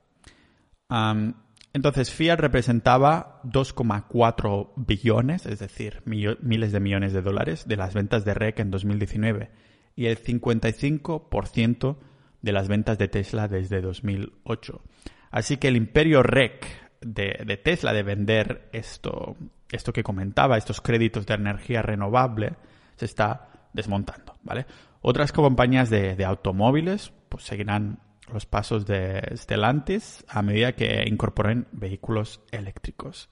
Entonces, 1.73 2.11
Fiat 2.11 2.37
representaba 2.37 3.41
2,4 3.45 4.73
billones, 4.75 5.45
es 5.45 5.59
decir, 5.59 6.03
miles 6.05 6.71
de 6.73 6.79
millones 6.81 7.13
de 7.13 7.21
dólares 7.21 7.65
de 7.65 7.77
las 7.77 7.93
ventas 7.93 8.25
de 8.25 8.33
REC 8.33 8.59
en 8.59 8.71
2019 8.71 9.51
y 9.95 10.07
el 10.07 10.21
55% 10.21 11.97
de 12.41 12.51
las 12.51 12.67
ventas 12.67 12.97
de 12.97 13.07
Tesla 13.07 13.47
desde 13.47 13.81
2008. 13.81 14.81
Así 15.29 15.57
que 15.57 15.69
el 15.69 15.77
imperio 15.77 16.23
REC 16.23 16.65
de, 17.01 17.59
Tesla 17.63 17.93
de 17.93 18.03
vender 18.03 18.69
esto, 18.73 19.35
esto 19.71 19.93
que 19.93 20.03
comentaba, 20.03 20.57
estos 20.57 20.81
créditos 20.81 21.25
de 21.25 21.33
energía 21.33 21.81
renovable, 21.81 22.53
se 22.95 23.05
está 23.05 23.69
desmontando, 23.73 24.35
¿vale? 24.43 24.65
Otras 25.01 25.31
compañías 25.31 25.89
de, 25.89 26.23
automóviles 26.23 27.11
pues 27.29 27.43
seguirán 27.43 27.99
los 28.31 28.45
pasos 28.45 28.85
de 28.85 29.21
Stellantis 29.35 30.23
a 30.27 30.41
medida 30.41 30.73
que 30.73 31.03
incorporen 31.07 31.67
vehículos 31.71 32.41
eléctricos. 32.51 33.29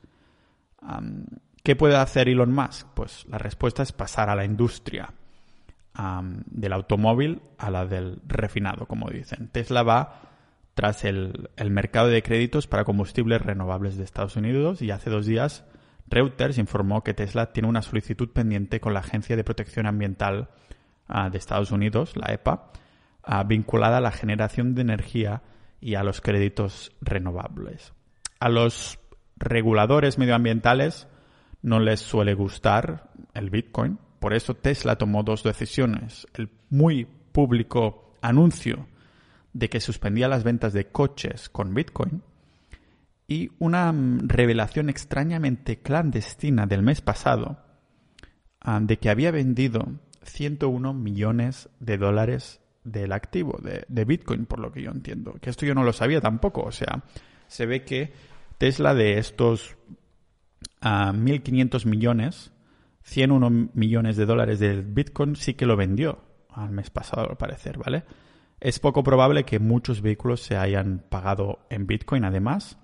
¿Qué 1.63 1.75
puede 1.75 1.95
hacer 1.95 2.29
Elon 2.29 2.51
Musk? 2.51 2.87
Pues 2.95 3.25
la 3.27 3.37
respuesta 3.37 3.83
es 3.83 3.91
pasar 3.91 4.29
a 4.29 4.35
la 4.35 4.45
industria 4.45 5.13
del 5.93 6.73
automóvil 6.73 7.41
a 7.57 7.69
la 7.69 7.85
del 7.85 8.21
refinado, 8.25 8.85
como 8.85 9.09
dicen. 9.09 9.49
Tesla 9.49 9.83
va 9.83 10.21
tras 10.79 11.03
el, 11.03 11.49
mercado 11.69 12.07
de 12.07 12.23
créditos 12.23 12.67
para 12.67 12.85
combustibles 12.85 13.41
renovables 13.41 13.97
de 13.97 14.05
Estados 14.05 14.37
Unidos 14.37 14.81
y 14.81 14.91
hace 14.91 15.09
dos 15.09 15.25
días 15.25 15.65
Reuters 16.07 16.57
informó 16.57 17.03
que 17.03 17.13
Tesla 17.13 17.51
tiene 17.51 17.67
una 17.67 17.81
solicitud 17.81 18.29
pendiente 18.29 18.79
con 18.79 18.93
la 18.93 19.01
Agencia 19.01 19.35
de 19.35 19.43
Protección 19.43 19.87
Ambiental 19.87 20.49
ah, 21.07 21.29
de 21.29 21.37
Estados 21.37 21.71
Unidos, 21.71 22.15
la 22.15 22.33
EPA, 22.33 22.71
ah, 23.23 23.43
vinculada 23.43 23.97
a 23.97 24.01
la 24.01 24.11
generación 24.11 24.73
de 24.73 24.81
energía 24.81 25.41
y 25.81 25.95
a 25.95 26.03
los 26.03 26.21
créditos 26.21 26.93
renovables. 27.01 27.93
A 28.39 28.47
los 28.47 28.99
reguladores 29.35 30.17
medioambientales 30.17 31.09
no 31.61 31.79
les 31.79 31.99
suele 31.99 32.35
gustar 32.35 33.09
el 33.33 33.49
Bitcoin, 33.49 33.99
por 34.19 34.33
eso 34.33 34.53
Tesla 34.53 34.97
tomó 34.97 35.23
dos 35.23 35.43
decisiones. 35.43 36.27
El 36.33 36.49
muy 36.69 37.05
público 37.05 38.15
anuncio 38.21 38.87
de 39.53 39.69
que 39.69 39.79
suspendía 39.79 40.27
las 40.27 40.43
ventas 40.43 40.73
de 40.73 40.87
coches 40.87 41.49
con 41.49 41.73
Bitcoin 41.73 42.21
y 43.27 43.51
una 43.59 43.91
mm, 43.91 44.27
revelación 44.27 44.89
extrañamente 44.89 45.79
clandestina 45.79 46.65
del 46.65 46.83
mes 46.83 47.01
pasado 47.01 47.59
ah, 48.61 48.79
de 48.81 48.97
que 48.97 49.09
había 49.09 49.31
vendido 49.31 49.87
101 50.23 50.93
millones 50.93 51.69
de 51.79 51.97
dólares 51.97 52.59
del 52.83 53.11
activo 53.11 53.59
de, 53.61 54.05
Bitcoin, 54.05 54.45
por 54.45 54.59
lo 54.59 54.71
que 54.71 54.81
yo 54.81 54.91
entiendo. 54.91 55.33
Que 55.41 55.49
esto 55.49 55.65
yo 55.65 55.75
no 55.75 55.83
lo 55.83 55.93
sabía 55.93 56.21
tampoco. 56.21 56.63
O 56.63 56.71
sea, 56.71 57.03
se 57.47 57.65
ve 57.65 57.83
que 57.83 58.11
Tesla 58.57 58.93
de 58.93 59.17
estos 59.19 59.75
1.500 60.81 60.81
ah, 60.81 61.87
millones 61.89 62.51
101 63.09 63.71
millones 63.73 64.17
de 64.17 64.25
dólares 64.25 64.59
del 64.59 64.83
Bitcoin 64.83 65.35
sí 65.35 65.55
que 65.55 65.65
lo 65.65 65.75
vendió 65.75 66.19
al 66.49 66.71
mes 66.71 66.89
pasado, 66.89 67.29
al 67.29 67.37
parecer, 67.37 67.77
¿vale? 67.77 68.03
Es 68.59 68.79
poco 68.79 69.03
probable 69.03 69.45
que 69.45 69.59
muchos 69.59 70.01
vehículos 70.01 70.41
se 70.41 70.57
hayan 70.57 71.03
pagado 71.09 71.59
en 71.69 71.87
Bitcoin, 71.87 72.23
además, 72.23 72.77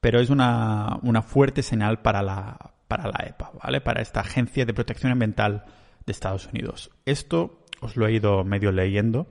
pero 0.00 0.20
es 0.20 0.30
una, 0.30 1.00
fuerte 1.26 1.62
señal 1.62 2.02
para 2.02 2.22
la, 2.22 2.74
para 2.88 3.04
la 3.04 3.26
EPA, 3.26 3.52
¿vale? 3.62 3.80
Para 3.80 4.02
esta 4.02 4.20
Agencia 4.20 4.66
de 4.66 4.74
Protección 4.74 5.12
Ambiental 5.12 5.64
de 6.04 6.12
Estados 6.12 6.46
Unidos. 6.46 6.90
Esto 7.06 7.64
os 7.80 7.96
lo 7.96 8.06
he 8.06 8.12
ido 8.12 8.44
medio 8.44 8.70
leyendo 8.72 9.28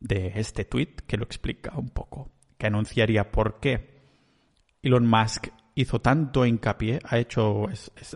de 0.00 0.32
este 0.36 0.64
tweet 0.64 0.96
que 1.06 1.16
lo 1.16 1.24
explica 1.24 1.72
un 1.76 1.90
poco, 1.90 2.30
que 2.58 2.68
anunciaría 2.68 3.30
por 3.30 3.60
qué 3.60 4.00
Elon 4.82 5.06
Musk 5.06 5.48
hizo 5.74 6.00
tanto 6.00 6.44
hincapié, 6.44 7.00
ha 7.04 7.18
hecho 7.18 7.66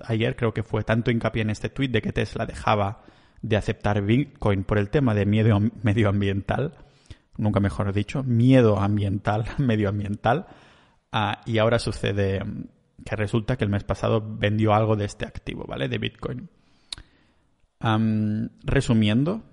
ayer 0.04 0.36
creo 0.36 0.52
que 0.52 0.62
fue 0.62 0.84
tanto 0.84 1.10
hincapié 1.10 1.42
en 1.42 1.50
este 1.50 1.68
tweet 1.68 1.88
de 1.88 2.02
que 2.02 2.12
Tesla 2.12 2.46
dejaba 2.46 3.02
de 3.42 3.56
aceptar 3.56 4.02
Bitcoin 4.02 4.64
por 4.64 4.78
el 4.78 4.90
tema 4.90 5.14
de 5.14 5.26
miedo 5.26 5.58
medioambiental, 5.82 6.72
nunca 7.36 7.60
mejor 7.60 7.92
dicho, 7.92 8.22
miedo 8.22 8.78
ambiental, 8.78 9.44
medioambiental, 9.58 10.46
ah, 11.12 11.40
y 11.46 11.58
ahora 11.58 11.78
sucede 11.78 12.42
que 13.04 13.16
resulta 13.16 13.56
que 13.56 13.64
el 13.64 13.70
mes 13.70 13.84
pasado 13.84 14.22
vendió 14.26 14.74
algo 14.74 14.96
de 14.96 15.04
este 15.04 15.26
activo, 15.26 15.64
¿vale? 15.66 15.88
De 15.88 15.98
Bitcoin. 15.98 16.48
resumiendo, 18.64 19.44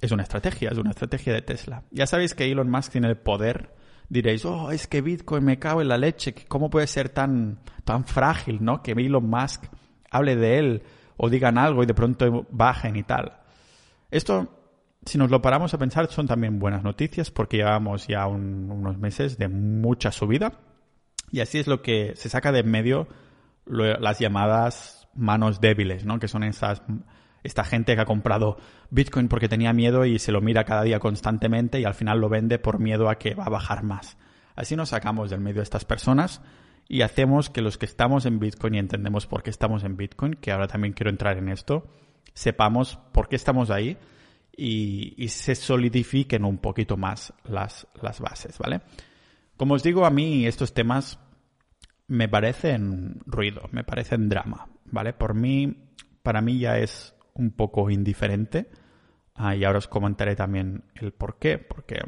es 0.00 0.10
una 0.12 0.24
estrategia, 0.24 0.70
es 0.70 0.78
una 0.78 0.90
estrategia 0.90 1.32
de 1.32 1.42
Tesla. 1.42 1.84
Ya 1.90 2.06
sabéis 2.06 2.34
que 2.34 2.50
Elon 2.50 2.70
Musk 2.70 2.92
tiene 2.92 3.08
el 3.08 3.16
poder 3.16 3.74
diréis, 4.08 4.44
oh, 4.44 4.70
es 4.70 4.86
que 4.86 5.00
Bitcoin 5.00 5.44
me 5.44 5.58
cago 5.58 5.82
en 5.82 5.88
la 5.88 5.98
leche, 5.98 6.34
¿cómo 6.48 6.70
puede 6.70 6.86
ser 6.86 7.08
tan, 7.08 7.60
tan 7.84 8.04
frágil, 8.04 8.62
¿no? 8.62 8.82
Que 8.82 8.92
Elon 8.92 9.28
Musk 9.28 9.64
hable 10.10 10.36
de 10.36 10.58
él 10.58 10.82
o 11.16 11.28
digan 11.28 11.58
algo 11.58 11.82
y 11.82 11.86
de 11.86 11.94
pronto 11.94 12.46
bajen 12.50 12.96
y 12.96 13.02
tal. 13.02 13.32
Esto, 14.10 14.48
si 15.04 15.18
nos 15.18 15.30
lo 15.30 15.42
paramos 15.42 15.74
a 15.74 15.78
pensar, 15.78 16.10
son 16.10 16.26
también 16.26 16.58
buenas 16.58 16.82
noticias 16.82 17.30
porque 17.30 17.58
llevamos 17.58 18.06
ya 18.06 18.26
unos 18.26 18.98
meses 18.98 19.38
de 19.38 19.48
mucha 19.48 20.12
subida 20.12 20.60
y 21.30 21.40
así 21.40 21.58
es 21.58 21.66
lo 21.66 21.82
que 21.82 22.14
se 22.16 22.28
saca 22.28 22.52
de 22.52 22.60
en 22.60 22.70
medio 22.70 23.08
las 23.66 24.18
llamadas 24.20 25.08
manos 25.14 25.60
débiles, 25.60 26.04
¿no? 26.04 26.20
Que 26.20 26.28
son 26.28 26.44
esas 26.44 26.82
esta 27.46 27.64
gente 27.64 27.94
que 27.94 28.02
ha 28.02 28.06
comprado 28.06 28.58
Bitcoin 28.90 29.28
porque 29.28 29.48
tenía 29.48 29.72
miedo 29.72 30.04
y 30.04 30.18
se 30.18 30.32
lo 30.32 30.40
mira 30.40 30.64
cada 30.64 30.82
día 30.82 30.98
constantemente 30.98 31.80
y 31.80 31.84
al 31.84 31.94
final 31.94 32.20
lo 32.20 32.28
vende 32.28 32.58
por 32.58 32.78
miedo 32.78 33.08
a 33.08 33.18
que 33.18 33.34
va 33.34 33.44
a 33.44 33.50
bajar 33.50 33.82
más. 33.82 34.18
Así 34.54 34.76
nos 34.76 34.90
sacamos 34.90 35.30
del 35.30 35.40
medio 35.40 35.56
de 35.56 35.64
estas 35.64 35.84
personas 35.84 36.42
y 36.88 37.02
hacemos 37.02 37.50
que 37.50 37.62
los 37.62 37.78
que 37.78 37.86
estamos 37.86 38.26
en 38.26 38.38
Bitcoin 38.38 38.74
y 38.74 38.78
entendemos 38.78 39.26
por 39.26 39.42
qué 39.42 39.50
estamos 39.50 39.84
en 39.84 39.96
Bitcoin, 39.96 40.34
que 40.34 40.52
ahora 40.52 40.68
también 40.68 40.92
quiero 40.92 41.10
entrar 41.10 41.36
en 41.38 41.48
esto, 41.48 41.86
sepamos 42.34 42.98
por 43.12 43.28
qué 43.28 43.36
estamos 43.36 43.70
ahí 43.70 43.96
y, 44.56 45.28
se 45.28 45.54
solidifiquen 45.54 46.44
un 46.44 46.58
poquito 46.58 46.96
más 46.96 47.34
las, 47.44 47.86
las 48.00 48.20
bases, 48.20 48.58
¿vale? 48.58 48.80
Como 49.56 49.74
os 49.74 49.82
digo, 49.82 50.06
a 50.06 50.10
mí 50.10 50.46
estos 50.46 50.72
temas 50.72 51.18
me 52.08 52.28
parecen 52.28 53.20
ruido, 53.26 53.68
me 53.72 53.84
parecen 53.84 54.28
drama, 54.28 54.68
¿vale? 54.86 55.12
Por 55.12 55.34
mí, 55.34 55.90
para 56.22 56.40
mí 56.40 56.58
ya 56.58 56.78
es 56.78 57.15
un 57.36 57.52
poco 57.52 57.90
indiferente. 57.90 58.70
Ah, 59.34 59.54
y 59.54 59.64
ahora 59.64 59.78
os 59.78 59.88
comentaré 59.88 60.34
también 60.34 60.84
el 60.94 61.12
por 61.12 61.38
qué. 61.38 61.58
Porque 61.58 62.00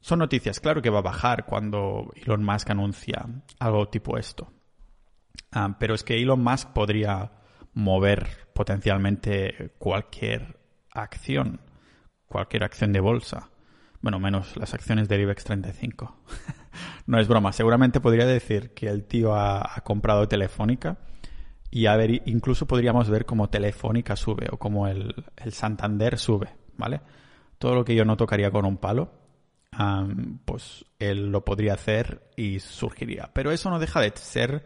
son 0.00 0.18
noticias. 0.18 0.60
Claro 0.60 0.82
que 0.82 0.90
va 0.90 1.00
a 1.00 1.02
bajar 1.02 1.46
cuando 1.46 2.12
Elon 2.14 2.44
Musk 2.44 2.70
anuncia 2.70 3.26
algo 3.58 3.88
tipo 3.88 4.16
esto. 4.18 4.52
Ah, 5.52 5.76
pero 5.78 5.94
es 5.94 6.04
que 6.04 6.20
Elon 6.20 6.42
Musk 6.42 6.70
podría 6.72 7.32
mover 7.74 8.48
potencialmente 8.54 9.74
cualquier 9.78 10.58
acción, 10.92 11.60
cualquier 12.26 12.64
acción 12.64 12.92
de 12.92 13.00
bolsa. 13.00 13.50
Bueno, 14.00 14.18
menos 14.18 14.56
las 14.56 14.72
acciones 14.74 15.08
del 15.08 15.22
IBEX 15.22 15.44
35. 15.44 16.22
no 17.06 17.18
es 17.18 17.28
broma. 17.28 17.52
Seguramente 17.52 18.00
podría 18.00 18.26
decir 18.26 18.72
que 18.74 18.88
el 18.88 19.04
tío 19.04 19.34
ha, 19.34 19.82
comprado 19.84 20.28
Telefónica 20.28 20.98
y 21.76 21.88
a 21.88 21.96
ver, 21.96 22.22
incluso 22.24 22.66
podríamos 22.66 23.10
ver 23.10 23.26
cómo 23.26 23.50
Telefónica 23.50 24.16
sube 24.16 24.48
o 24.50 24.56
cómo 24.56 24.88
el, 24.88 25.14
Santander 25.50 26.18
sube, 26.18 26.48
¿vale? 26.78 27.02
Todo 27.58 27.74
lo 27.74 27.84
que 27.84 27.94
yo 27.94 28.06
no 28.06 28.16
tocaría 28.16 28.50
con 28.50 28.64
un 28.64 28.78
palo, 28.78 29.12
pues 30.46 30.86
él 30.98 31.30
lo 31.30 31.44
podría 31.44 31.74
hacer 31.74 32.30
y 32.34 32.60
surgiría. 32.60 33.28
Pero 33.34 33.52
eso 33.52 33.68
no 33.68 33.78
deja 33.78 34.00
de 34.00 34.10
ser 34.14 34.64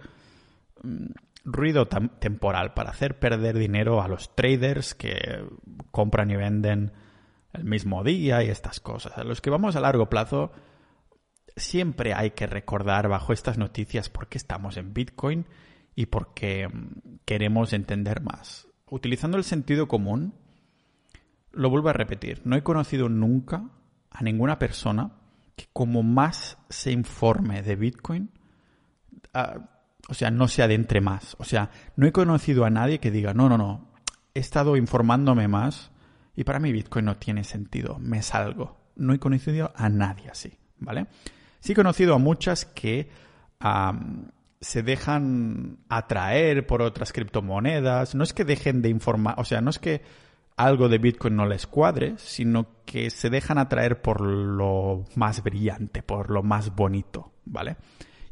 mm, 0.84 1.06
ruido 1.46 1.88
temporal 1.88 2.74
para 2.74 2.90
hacer 2.90 3.18
perder 3.18 3.58
dinero 3.58 4.00
a 4.00 4.06
los 4.06 4.36
traders 4.36 4.94
que 4.94 5.44
compran 5.90 6.30
y 6.30 6.36
venden 6.36 6.92
el 7.52 7.64
mismo 7.64 8.04
día 8.04 8.44
y 8.44 8.50
estas 8.50 8.78
cosas. 8.78 9.18
A 9.18 9.24
los 9.24 9.40
que 9.40 9.50
vamos 9.50 9.74
a 9.74 9.80
largo 9.80 10.08
plazo, 10.08 10.52
siempre 11.56 12.14
hay 12.14 12.30
que 12.30 12.46
recordar 12.46 13.08
bajo 13.08 13.32
estas 13.32 13.58
noticias 13.58 14.08
por 14.08 14.28
qué 14.28 14.38
estamos 14.38 14.76
en 14.76 14.94
Bitcoin 14.94 15.46
y 15.94 16.06
por 16.06 16.34
qué 16.34 16.68
mm, 16.68 17.20
queremos 17.24 17.72
entender 17.72 18.22
más. 18.22 18.68
Utilizando 18.88 19.36
el 19.36 19.44
sentido 19.44 19.88
común, 19.88 20.34
lo 21.52 21.70
vuelvo 21.70 21.88
a 21.88 21.94
repetir, 21.94 22.42
no 22.44 22.56
he 22.56 22.62
conocido 22.62 23.08
nunca 23.08 23.70
a 24.10 24.22
ninguna 24.22 24.58
persona 24.58 25.12
que 25.56 25.66
como 25.72 26.02
más 26.02 26.58
se 26.68 26.92
informe 26.92 27.62
de 27.62 27.76
Bitcoin, 27.76 28.30
ah, 29.34 29.58
o 30.08 30.14
sea, 30.14 30.30
no 30.30 30.48
se 30.48 30.62
adentre 30.62 31.00
más. 31.00 31.36
O 31.38 31.44
sea, 31.44 31.70
no 31.96 32.06
he 32.06 32.12
conocido 32.12 32.64
a 32.64 32.70
nadie 32.70 32.98
que 32.98 33.10
diga, 33.10 33.34
no, 33.34 33.48
no, 33.48 33.58
no, 33.58 33.90
he 34.34 34.40
estado 34.40 34.76
informándome 34.76 35.48
más 35.48 35.90
y 36.34 36.44
para 36.44 36.58
mí 36.58 36.72
Bitcoin 36.72 37.04
no 37.04 37.16
tiene 37.16 37.44
sentido, 37.44 37.98
me 37.98 38.22
salgo. 38.22 38.78
No 38.96 39.12
he 39.12 39.18
conocido 39.18 39.72
a 39.76 39.88
nadie 39.88 40.28
así, 40.30 40.58
¿vale? 40.78 41.06
Sí 41.60 41.72
he 41.72 41.74
conocido 41.74 42.14
a 42.14 42.18
muchas 42.18 42.64
que 42.64 43.10
se 44.60 44.82
dejan 44.82 45.78
atraer 45.88 46.66
por 46.66 46.82
otras 46.82 47.12
criptomonedas. 47.12 48.14
No 48.14 48.24
es 48.24 48.32
que 48.32 48.44
dejen 48.44 48.82
de 48.82 48.90
informar, 48.90 49.34
o 49.38 49.44
sea, 49.44 49.60
no 49.60 49.70
es 49.70 49.78
que 49.78 50.02
algo 50.56 50.88
de 50.88 50.98
Bitcoin 50.98 51.36
no 51.36 51.46
les 51.46 51.66
cuadre, 51.66 52.14
sino 52.18 52.68
que 52.84 53.08
se 53.10 53.30
dejan 53.30 53.56
atraer 53.56 54.02
por 54.02 54.20
lo 54.20 55.06
más 55.16 55.42
brillante, 55.42 56.02
por 56.02 56.30
lo 56.30 56.42
más 56.42 56.74
bonito, 56.74 57.32
¿vale? 57.46 57.76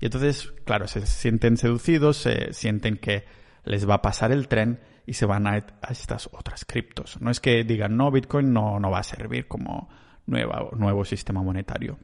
Y 0.00 0.04
entonces, 0.04 0.52
claro, 0.64 0.86
se 0.86 1.06
sienten 1.06 1.56
seducidos, 1.56 2.18
se 2.18 2.52
sienten 2.52 2.98
que 2.98 3.24
les 3.64 3.88
va 3.88 3.94
a 3.94 4.02
pasar 4.02 4.30
el 4.30 4.46
tren 4.46 4.80
y 5.06 5.14
se 5.14 5.24
van 5.24 5.46
a, 5.46 5.64
estas 5.88 6.28
otras 6.32 6.66
criptos. 6.66 7.20
No 7.20 7.30
es 7.30 7.40
que 7.40 7.64
digan, 7.64 7.96
no, 7.96 8.10
Bitcoin 8.10 8.52
no, 8.52 8.78
no 8.78 8.90
va 8.90 8.98
a 8.98 9.04
servir 9.04 9.48
como 9.48 9.88
nueva, 10.26 10.68
nuevo 10.76 11.04
sistema 11.04 11.42
monetario. 11.42 11.98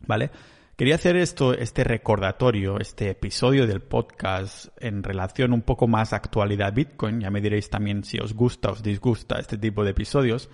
¿Vale? 0.00 0.30
Quería 0.76 0.96
hacer 0.96 1.16
esto, 1.16 1.54
este 1.54 1.84
recordatorio, 1.84 2.78
este 2.78 3.08
episodio 3.08 3.66
del 3.66 3.80
podcast 3.80 4.66
en 4.76 5.02
relación 5.02 5.54
un 5.54 5.62
poco 5.62 5.88
más 5.88 6.12
a 6.12 6.16
actualidad 6.16 6.74
Bitcoin. 6.74 7.22
Ya 7.22 7.30
me 7.30 7.40
diréis 7.40 7.70
también 7.70 8.04
si 8.04 8.18
os 8.18 8.34
gusta 8.34 8.68
o 8.68 8.72
os 8.72 8.82
disgusta 8.82 9.38
este 9.38 9.56
tipo 9.56 9.84
de 9.84 9.92
episodios 9.92 10.50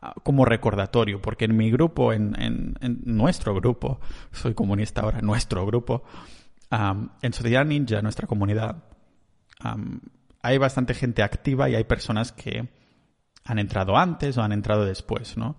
ah, 0.00 0.14
como 0.22 0.46
recordatorio, 0.46 1.20
porque 1.20 1.44
en 1.44 1.54
mi 1.54 1.70
grupo, 1.70 2.14
en, 2.14 2.76
nuestro 3.04 3.54
grupo, 3.54 4.00
soy 4.32 4.54
comunista 4.54 5.02
ahora, 5.02 5.20
nuestro 5.20 5.66
grupo, 5.66 6.02
en 6.70 7.32
Sociedad 7.34 7.66
Ninja, 7.66 8.00
nuestra 8.00 8.26
comunidad, 8.26 8.84
hay 10.40 10.56
bastante 10.56 10.94
gente 10.94 11.22
activa 11.22 11.68
y 11.68 11.74
hay 11.74 11.84
personas 11.84 12.32
que 12.32 12.70
han 13.44 13.58
entrado 13.58 13.98
antes 13.98 14.38
o 14.38 14.42
han 14.42 14.52
entrado 14.52 14.86
después, 14.86 15.36
¿no? 15.36 15.58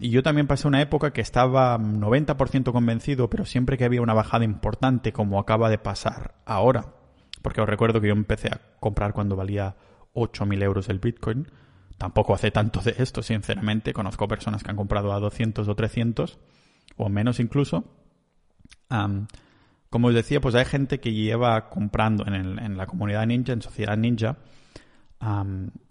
Y 0.00 0.10
yo 0.10 0.22
también 0.22 0.48
pasé 0.48 0.66
una 0.66 0.80
época 0.80 1.12
que 1.12 1.20
estaba 1.20 1.78
90% 1.78 2.72
convencido, 2.72 3.30
pero 3.30 3.44
siempre 3.44 3.78
que 3.78 3.84
había 3.84 4.02
una 4.02 4.14
bajada 4.14 4.44
importante, 4.44 5.12
como 5.12 5.38
acaba 5.38 5.70
de 5.70 5.78
pasar 5.78 6.34
ahora, 6.44 6.94
porque 7.42 7.60
os 7.60 7.68
recuerdo 7.68 8.00
que 8.00 8.08
yo 8.08 8.12
empecé 8.12 8.48
a 8.48 8.60
comprar 8.80 9.12
cuando 9.12 9.36
valía 9.36 9.76
8.000 10.14 10.62
euros 10.62 10.88
el 10.88 10.98
Bitcoin, 10.98 11.46
tampoco 11.96 12.34
hace 12.34 12.50
tanto 12.50 12.80
de 12.80 12.96
esto, 12.98 13.22
sinceramente, 13.22 13.92
conozco 13.92 14.26
personas 14.26 14.64
que 14.64 14.70
han 14.70 14.76
comprado 14.76 15.12
a 15.12 15.20
200 15.20 15.68
o 15.68 15.74
300, 15.76 16.40
o 16.96 17.08
menos 17.08 17.38
incluso. 17.38 17.84
Como 19.90 20.08
os 20.08 20.14
decía, 20.14 20.40
pues 20.40 20.54
hay 20.54 20.64
gente 20.64 21.00
que 21.00 21.12
lleva 21.12 21.68
comprando 21.68 22.24
en, 22.26 22.76
la 22.76 22.86
comunidad 22.86 23.26
ninja, 23.26 23.52
en 23.52 23.62
Sociedad 23.62 23.96
Ninja, 23.96 24.38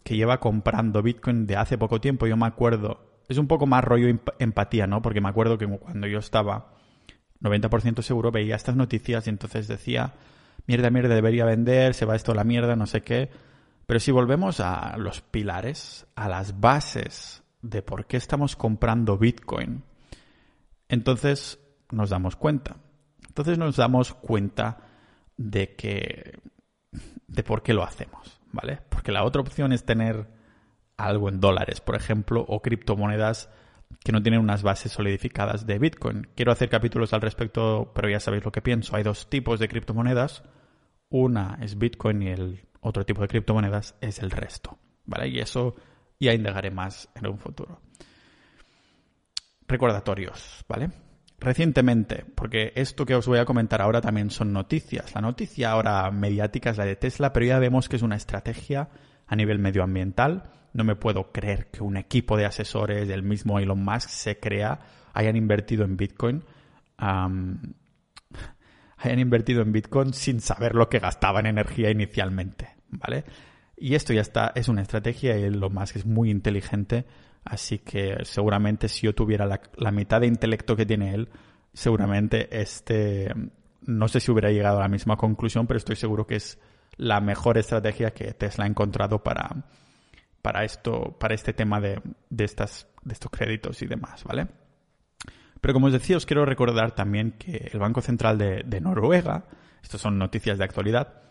que 0.03 0.15
lleva 0.17 0.39
comprando 0.39 1.01
Bitcoin 1.01 1.47
de 1.47 1.55
hace 1.55 1.77
poco 1.77 2.01
tiempo. 2.01 2.27
Yo 2.27 2.36
me 2.36 2.47
acuerdo, 2.47 3.11
es 3.29 3.38
un 3.38 3.47
poco 3.47 3.65
más 3.65 3.84
rollo 3.84 4.07
empatía, 4.39 4.88
¿no? 4.88 5.01
Porque 5.01 5.21
me 5.21 5.29
acuerdo 5.29 5.57
que 5.57 5.67
cuando 5.67 6.07
yo 6.07 6.19
estaba 6.19 6.73
90% 7.41 8.01
seguro 8.01 8.31
veía 8.31 8.55
estas 8.55 8.75
noticias 8.75 9.27
y 9.27 9.29
entonces 9.29 9.67
decía, 9.67 10.13
mierda, 10.67 10.89
mierda, 10.89 11.15
debería 11.15 11.45
vender, 11.45 11.93
se 11.93 12.05
va 12.05 12.15
esto 12.15 12.31
a 12.31 12.36
la 12.36 12.43
mierda, 12.43 12.75
no 12.75 12.88
sé 12.88 13.01
qué. 13.01 13.29
Pero 13.86 13.99
si 13.99 14.12
volvemos 14.12 14.60
a 14.60 14.95
los 14.97 15.21
pilares, 15.21 16.05
a 16.15 16.29
las 16.29 16.60
bases 16.60 17.43
de 17.62 17.81
por 17.81 18.05
qué 18.05 18.17
estamos 18.17 18.55
comprando 18.55 19.17
Bitcoin, 19.17 19.84
entonces 20.88 21.60
nos 21.91 22.10
damos 22.10 22.36
cuenta 22.36 22.77
entonces 23.31 23.57
nos 23.57 23.77
damos 23.77 24.13
cuenta 24.13 24.79
de 25.38 25.73
que 25.73 26.38
de 27.27 27.43
por 27.43 27.63
qué 27.63 27.73
lo 27.73 27.81
hacemos, 27.81 28.41
¿vale? 28.51 28.81
Porque 28.89 29.13
la 29.13 29.23
otra 29.23 29.41
opción 29.41 29.71
es 29.71 29.86
tener 29.86 30.27
algo 31.05 31.29
en 31.29 31.39
dólares, 31.39 31.81
por 31.81 31.95
ejemplo, 31.95 32.45
o 32.47 32.61
criptomonedas 32.61 33.49
que 34.03 34.11
no 34.11 34.21
tienen 34.21 34.41
unas 34.41 34.63
bases 34.63 34.91
solidificadas 34.91 35.65
de 35.65 35.79
Bitcoin. 35.79 36.27
Quiero 36.35 36.51
hacer 36.51 36.69
capítulos 36.69 37.13
al 37.13 37.21
respecto, 37.21 37.91
pero 37.93 38.09
ya 38.09 38.19
sabéis 38.19 38.45
lo 38.45 38.51
que 38.51 38.61
pienso. 38.61 38.95
Hay 38.95 39.03
dos 39.03 39.29
tipos 39.29 39.59
de 39.59 39.67
criptomonedas. 39.67 40.43
Una 41.09 41.57
es 41.61 41.77
Bitcoin 41.77 42.21
y 42.21 42.29
el 42.29 42.67
otro 42.79 43.05
tipo 43.05 43.21
de 43.21 43.27
criptomonedas 43.27 43.95
es 44.01 44.19
el 44.19 44.31
resto, 44.31 44.79
¿vale? 45.05 45.27
Y 45.27 45.39
eso 45.39 45.75
ya 46.19 46.33
indagaré 46.33 46.71
más 46.71 47.09
en 47.15 47.27
un 47.27 47.37
futuro. 47.37 47.81
Recordatorios, 49.67 50.65
¿vale? 50.67 50.89
Recientemente, 51.39 52.25
porque 52.35 52.71
esto 52.75 53.05
que 53.05 53.15
os 53.15 53.25
voy 53.25 53.39
a 53.39 53.45
comentar 53.45 53.81
ahora 53.81 53.99
también 53.99 54.29
son 54.29 54.53
noticias. 54.53 55.15
La 55.15 55.21
noticia 55.21 55.71
ahora 55.71 56.09
mediática 56.11 56.69
es 56.69 56.77
la 56.77 56.85
de 56.85 56.95
Tesla, 56.95 57.33
pero 57.33 57.47
ya 57.47 57.57
vemos 57.57 57.89
que 57.89 57.95
es 57.95 58.03
una 58.03 58.15
estrategia 58.15 58.89
a 59.25 59.35
nivel 59.35 59.57
medioambiental. 59.57 60.43
No 60.73 60.84
me 60.84 60.95
puedo 60.95 61.31
creer 61.31 61.67
que 61.67 61.84
un 61.84 61.97
equipo 61.97 62.38
de 62.38 62.45
asesores 62.45 63.07
del 63.07 63.23
mismo 63.23 63.60
Elon 63.60 63.84
Musk 63.84 64.10
se 64.10 64.39
crea, 64.39 64.79
hayan 65.13 65.36
invertido 65.36 65.84
en 65.84 65.97
Bitcoin, 65.97 66.43
hayan 66.97 67.75
invertido 69.19 69.62
en 69.62 69.71
Bitcoin 69.71 70.13
sin 70.13 70.41
saber 70.41 70.75
lo 70.75 70.89
que 70.89 70.99
gastaba 70.99 71.39
en 71.39 71.47
energía 71.47 71.89
inicialmente, 71.89 72.75
¿vale? 72.89 73.25
Y 73.75 73.95
esto 73.95 74.13
ya 74.13 74.21
está, 74.21 74.51
es 74.55 74.67
una 74.67 74.81
estrategia 74.81 75.38
y 75.38 75.43
Elon 75.43 75.73
Musk 75.73 75.95
es 75.95 76.05
muy 76.05 76.29
inteligente 76.29 77.05
Así 77.43 77.79
que 77.79 78.17
seguramente 78.23 78.88
si 78.88 79.07
yo 79.07 79.15
tuviera 79.15 79.45
la, 79.45 79.91
mitad 79.91 80.21
de 80.21 80.27
intelecto 80.27 80.75
que 80.75 80.86
tiene 80.86 81.13
él, 81.13 81.29
seguramente 81.73 82.62
este, 82.62 83.34
no 83.81 84.07
sé 84.07 84.19
si 84.19 84.31
hubiera 84.31 84.51
llegado 84.51 84.77
a 84.77 84.81
la 84.81 84.88
misma 84.88 85.17
conclusión, 85.17 85.65
pero 85.65 85.77
estoy 85.77 85.95
seguro 85.95 86.27
que 86.27 86.36
es 86.36 86.60
la 86.97 87.19
mejor 87.19 87.57
estrategia 87.57 88.12
que 88.12 88.34
Tesla 88.34 88.65
ha 88.65 88.67
encontrado 88.67 89.23
para, 89.23 89.65
para 90.41 90.63
esto, 90.63 91.17
para 91.19 91.34
este 91.34 91.54
tema 91.54 91.80
de, 91.80 92.01
de, 92.30 92.43
estas, 92.43 92.88
de 93.04 93.13
estos 93.13 93.32
créditos 93.32 93.82
y 93.82 93.88
demás, 93.88 94.23
¿vale? 94.23 94.47
Pero 95.62 95.75
como 95.75 95.88
os 95.88 95.93
decía, 95.93 96.17
os 96.17 96.25
quiero 96.25 96.43
recordar 96.45 96.93
también 96.93 97.34
que 97.38 97.69
el 97.71 97.80
Banco 97.80 98.01
Central 98.01 98.38
de, 98.38 98.82
Noruega, 98.82 99.45
estas 99.84 100.01
son 100.01 100.17
noticias 100.17 100.58
de 100.58 100.63
actualidad, 100.63 101.21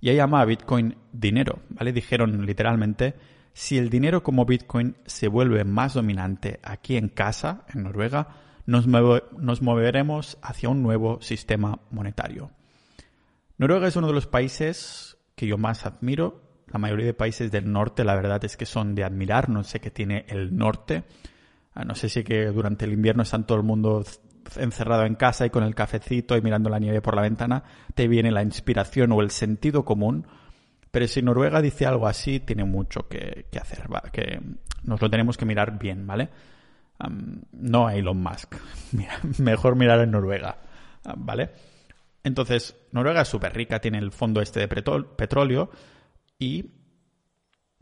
ya 0.00 0.12
llama 0.12 0.40
a 0.40 0.44
Bitcoin 0.44 0.96
dinero, 1.12 1.60
¿vale? 1.68 1.92
Dijeron 1.92 2.44
literalmente 2.44 3.14
si 3.52 3.78
el 3.78 3.88
dinero 3.88 4.22
como 4.22 4.44
Bitcoin 4.44 4.96
se 5.06 5.28
vuelve 5.28 5.64
más 5.64 5.94
dominante 5.94 6.58
aquí 6.62 6.96
en 6.96 7.08
casa, 7.08 7.64
en 7.72 7.84
Noruega, 7.84 8.28
nos, 8.66 8.86
moveremos 9.62 10.36
hacia 10.42 10.68
un 10.68 10.82
nuevo 10.82 11.22
sistema 11.22 11.78
monetario. 11.90 12.50
Noruega 13.56 13.86
es 13.86 13.96
uno 13.96 14.08
de 14.08 14.12
los 14.12 14.26
países 14.26 15.16
que 15.36 15.46
yo 15.46 15.56
más 15.56 15.86
admiro. 15.86 16.42
La 16.72 16.78
mayoría 16.78 17.06
de 17.06 17.14
países 17.14 17.50
del 17.50 17.70
norte, 17.70 18.04
la 18.04 18.16
verdad 18.16 18.44
es 18.44 18.56
que 18.56 18.66
son 18.66 18.94
de 18.94 19.04
admirar. 19.04 19.48
No 19.48 19.62
sé 19.64 19.80
qué 19.80 19.90
tiene 19.90 20.26
el 20.28 20.56
norte. 20.56 21.04
Ah, 21.74 21.84
no 21.84 21.94
sé 21.94 22.08
si 22.08 22.24
que 22.24 22.46
durante 22.46 22.84
el 22.84 22.92
invierno 22.92 23.22
están 23.22 23.46
todo 23.46 23.58
el 23.58 23.64
mundo 23.64 24.04
encerrado 24.56 25.04
en 25.04 25.14
casa 25.14 25.46
y 25.46 25.50
con 25.50 25.64
el 25.64 25.74
cafecito 25.74 26.36
y 26.36 26.42
mirando 26.42 26.70
la 26.70 26.78
nieve 26.78 27.00
por 27.00 27.16
la 27.16 27.22
ventana, 27.22 27.64
te 27.94 28.08
viene 28.08 28.30
la 28.30 28.42
inspiración 28.42 29.12
o 29.12 29.20
el 29.20 29.30
sentido 29.30 29.84
común 29.84 30.26
pero 30.96 31.08
si 31.08 31.20
Noruega 31.20 31.60
dice 31.60 31.84
algo 31.84 32.08
así, 32.08 32.40
tiene 32.40 32.64
mucho 32.64 33.06
que, 33.06 33.44
hacer, 33.60 33.84
que 34.12 34.40
nos 34.84 34.98
lo 35.02 35.10
tenemos 35.10 35.36
que 35.36 35.44
mirar 35.44 35.78
bien, 35.78 36.06
¿vale? 36.06 36.30
no 37.52 37.86
a 37.86 37.94
Elon 37.94 38.22
Musk. 38.22 38.54
mejor 39.38 39.76
mirar 39.76 40.00
en 40.00 40.12
Noruega, 40.12 40.56
¿vale? 41.18 41.50
Entonces, 42.24 42.74
Noruega 42.92 43.20
es 43.20 43.28
súper 43.28 43.52
rica, 43.52 43.78
tiene 43.78 43.98
el 43.98 44.10
fondo 44.10 44.40
este 44.40 44.60
de 44.60 44.68
petróleo, 44.68 45.70
y, 46.38 46.72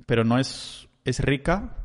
pero 0.06 0.24
no 0.24 0.38
es, 0.38 0.88
es 1.04 1.20
rica 1.20 1.84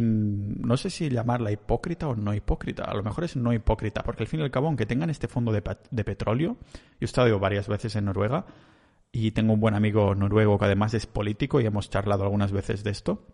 no 0.00 0.76
sé 0.78 0.88
si 0.88 1.10
llamarla 1.10 1.52
hipócrita 1.52 2.08
o 2.08 2.16
no 2.16 2.32
hipócrita. 2.32 2.84
A 2.84 2.94
lo 2.94 3.02
mejor 3.02 3.24
es 3.24 3.36
no 3.36 3.52
hipócrita, 3.52 4.02
porque 4.02 4.22
al 4.22 4.26
fin 4.26 4.40
y 4.40 4.42
al 4.42 4.50
cabo, 4.50 4.68
aunque 4.68 4.86
tengan 4.86 5.10
este 5.10 5.28
fondo 5.28 5.52
de, 5.52 5.60
petróleo, 6.04 6.56
yo 6.62 6.98
he 7.00 7.04
estado 7.04 7.38
varias 7.38 7.68
veces 7.68 7.94
en 7.96 8.06
Noruega 8.06 8.46
y 9.10 9.32
tengo 9.32 9.52
un 9.52 9.60
buen 9.60 9.74
amigo 9.74 10.14
noruego 10.14 10.58
que 10.58 10.64
además 10.64 10.94
es 10.94 11.04
político 11.04 11.60
y 11.60 11.66
hemos 11.66 11.90
charlado 11.90 12.24
algunas 12.24 12.52
veces 12.52 12.82
de 12.84 12.90
esto. 12.90 13.26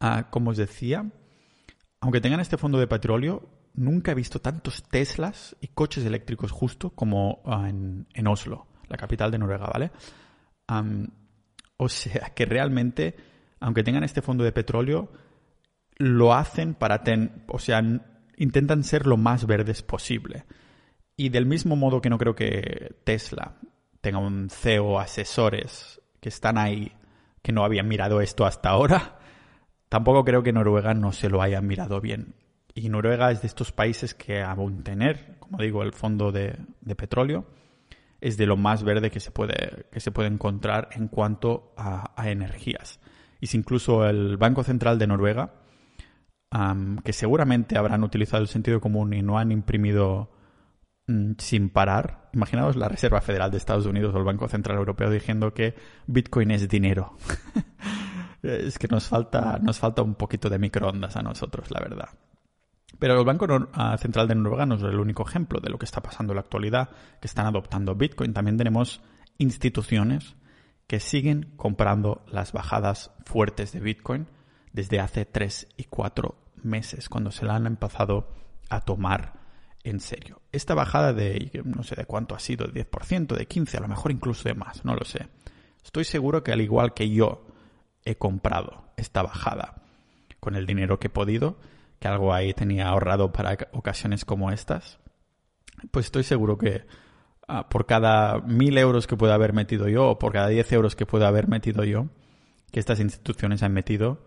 Ah, 0.00 0.26
como 0.30 0.50
os 0.50 0.56
decía, 0.56 1.08
aunque 2.00 2.20
tengan 2.20 2.40
este 2.40 2.56
fondo 2.56 2.78
de 2.78 2.88
petróleo, 2.88 3.48
nunca 3.74 4.12
he 4.12 4.16
visto 4.16 4.40
tantos 4.40 4.82
Teslas 4.82 5.56
y 5.60 5.68
coches 5.68 6.04
eléctricos 6.04 6.50
justo 6.50 6.90
como 6.90 7.42
ah, 7.44 7.68
en, 7.68 8.26
Oslo, 8.26 8.66
la 8.88 8.96
capital 8.96 9.30
de 9.30 9.38
Noruega, 9.38 9.66
¿vale? 9.66 9.92
O 11.78 11.88
sea 11.88 12.32
que 12.34 12.44
realmente, 12.44 13.16
aunque 13.60 13.82
tengan 13.82 14.04
este 14.04 14.20
fondo 14.20 14.44
de 14.44 14.52
petróleo, 14.52 15.10
lo 15.96 16.34
hacen 16.34 16.74
para 16.74 17.02
ten, 17.02 17.44
o 17.48 17.58
sea, 17.58 17.82
intentan 18.36 18.84
ser 18.84 19.06
lo 19.06 19.16
más 19.16 19.46
verdes 19.46 19.82
posible. 19.82 20.44
Y 21.16 21.30
del 21.30 21.46
mismo 21.46 21.74
modo 21.74 22.00
que 22.00 22.10
no 22.10 22.18
creo 22.18 22.34
que 22.34 22.94
Tesla 23.04 23.56
tenga 24.00 24.18
un 24.18 24.50
CEO 24.50 25.00
asesores 25.00 26.00
que 26.20 26.28
están 26.28 26.58
ahí 26.58 26.92
que 27.42 27.52
no 27.52 27.64
habían 27.64 27.88
mirado 27.88 28.20
esto 28.20 28.44
hasta 28.44 28.68
ahora, 28.70 29.18
tampoco 29.88 30.24
creo 30.24 30.42
que 30.42 30.52
Noruega 30.52 30.94
no 30.94 31.12
se 31.12 31.28
lo 31.28 31.42
haya 31.42 31.60
mirado 31.60 32.00
bien. 32.00 32.34
Y 32.74 32.88
Noruega 32.88 33.30
es 33.30 33.40
de 33.40 33.48
estos 33.48 33.72
países 33.72 34.14
que 34.14 34.42
aún 34.42 34.84
tener, 34.84 35.36
como 35.38 35.58
digo, 35.58 35.82
el 35.82 35.92
fondo 35.92 36.30
de, 36.30 36.56
petróleo, 36.96 37.46
es 38.20 38.36
de 38.36 38.46
lo 38.46 38.56
más 38.56 38.82
verde 38.82 39.10
que 39.10 39.20
se 39.20 39.30
puede, 39.30 39.86
que 39.92 40.00
se 40.00 40.10
puede 40.10 40.28
encontrar 40.28 40.88
en 40.92 41.08
cuanto 41.08 41.72
a, 41.76 42.12
energías. 42.28 43.00
Y 43.40 43.46
si 43.46 43.56
incluso 43.56 44.06
el 44.06 44.36
Banco 44.36 44.64
Central 44.64 44.98
de 44.98 45.06
Noruega 45.06 45.52
que 47.04 47.12
seguramente 47.12 47.76
habrán 47.76 48.02
utilizado 48.04 48.42
el 48.42 48.48
sentido 48.48 48.80
común 48.80 49.12
y 49.12 49.20
no 49.20 49.38
han 49.38 49.52
imprimido 49.52 50.30
mm, 51.06 51.32
sin 51.38 51.68
parar. 51.68 52.30
Imaginaos 52.32 52.74
la 52.76 52.88
Reserva 52.88 53.20
Federal 53.20 53.50
de 53.50 53.58
Estados 53.58 53.84
Unidos 53.84 54.14
o 54.14 54.18
el 54.18 54.24
Banco 54.24 54.48
Central 54.48 54.78
Europeo 54.78 55.10
diciendo 55.10 55.52
que 55.52 55.74
Bitcoin 56.06 56.50
es 56.50 56.66
dinero. 56.68 57.16
es 58.42 58.78
que 58.78 58.88
nos 58.88 59.08
falta, 59.08 59.58
nos 59.62 59.78
falta 59.78 60.02
un 60.02 60.14
poquito 60.14 60.48
de 60.48 60.58
microondas 60.58 61.16
a 61.16 61.22
nosotros, 61.22 61.70
la 61.70 61.80
verdad. 61.80 62.08
Pero 62.98 63.18
el 63.18 63.24
Banco 63.24 63.46
Central 63.98 64.26
de 64.26 64.34
Noruega 64.34 64.66
no 64.66 64.74
es 64.74 64.82
el 64.82 64.98
único 64.98 65.26
ejemplo 65.26 65.60
de 65.60 65.70
lo 65.70 65.78
que 65.78 65.84
está 65.84 66.02
pasando 66.02 66.32
en 66.32 66.36
la 66.36 66.42
actualidad, 66.42 66.90
que 67.20 67.28
están 67.28 67.46
adoptando 67.46 67.94
Bitcoin. 67.94 68.32
También 68.32 68.56
tenemos 68.56 69.00
instituciones 69.38 70.34
que 70.88 71.00
siguen 71.00 71.52
comprando 71.56 72.24
las 72.28 72.52
bajadas 72.52 73.12
fuertes 73.24 73.72
de 73.72 73.80
Bitcoin 73.80 74.26
desde 74.72 75.00
hace 75.00 75.24
tres 75.24 75.68
y 75.76 75.84
cuatro 75.84 76.38
meses, 76.62 77.08
cuando 77.08 77.30
se 77.30 77.44
la 77.44 77.54
han 77.54 77.66
empezado 77.66 78.32
a 78.68 78.80
tomar 78.80 79.34
en 79.84 80.00
serio. 80.00 80.40
Esta 80.50 80.74
bajada 80.74 81.12
de, 81.12 81.62
no 81.64 81.82
sé 81.82 81.94
de 81.94 82.04
cuánto 82.04 82.34
ha 82.34 82.40
sido, 82.40 82.66
de 82.66 82.84
10%, 82.84 83.36
de 83.36 83.48
15%, 83.48 83.76
a 83.76 83.80
lo 83.80 83.88
mejor 83.88 84.12
incluso 84.12 84.48
de 84.48 84.54
más, 84.54 84.84
no 84.84 84.94
lo 84.94 85.04
sé. 85.04 85.28
Estoy 85.84 86.04
seguro 86.04 86.42
que 86.42 86.52
al 86.52 86.60
igual 86.60 86.94
que 86.94 87.08
yo 87.08 87.46
he 88.04 88.16
comprado 88.16 88.84
esta 88.96 89.22
bajada 89.22 89.82
con 90.40 90.56
el 90.56 90.66
dinero 90.66 90.98
que 90.98 91.06
he 91.06 91.10
podido, 91.10 91.58
que 91.98 92.08
algo 92.08 92.32
ahí 92.32 92.54
tenía 92.54 92.88
ahorrado 92.88 93.32
para 93.32 93.56
ocasiones 93.72 94.24
como 94.24 94.50
estas, 94.50 94.98
pues 95.90 96.06
estoy 96.06 96.24
seguro 96.24 96.58
que 96.58 96.84
ah, 97.46 97.68
por 97.68 97.86
cada 97.86 98.40
mil 98.40 98.76
euros 98.78 99.06
que 99.06 99.16
pueda 99.16 99.34
haber 99.34 99.52
metido 99.52 99.88
yo 99.88 100.08
o 100.08 100.18
por 100.18 100.32
cada 100.32 100.48
10 100.48 100.72
euros 100.72 100.96
que 100.96 101.06
pueda 101.06 101.28
haber 101.28 101.48
metido 101.48 101.84
yo, 101.84 102.08
que 102.70 102.80
estas 102.80 103.00
instituciones 103.00 103.62
han 103.62 103.72
metido, 103.72 104.24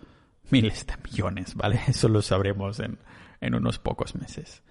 miles 0.50 0.86
de 0.88 0.94
millones, 1.04 1.56
¿vale? 1.56 1.80
Eso 1.88 2.10
lo 2.10 2.22
sabremos 2.22 2.80
en, 2.80 2.98
unos 3.56 3.80
pocos 3.80 4.16
meses. 4.16 4.64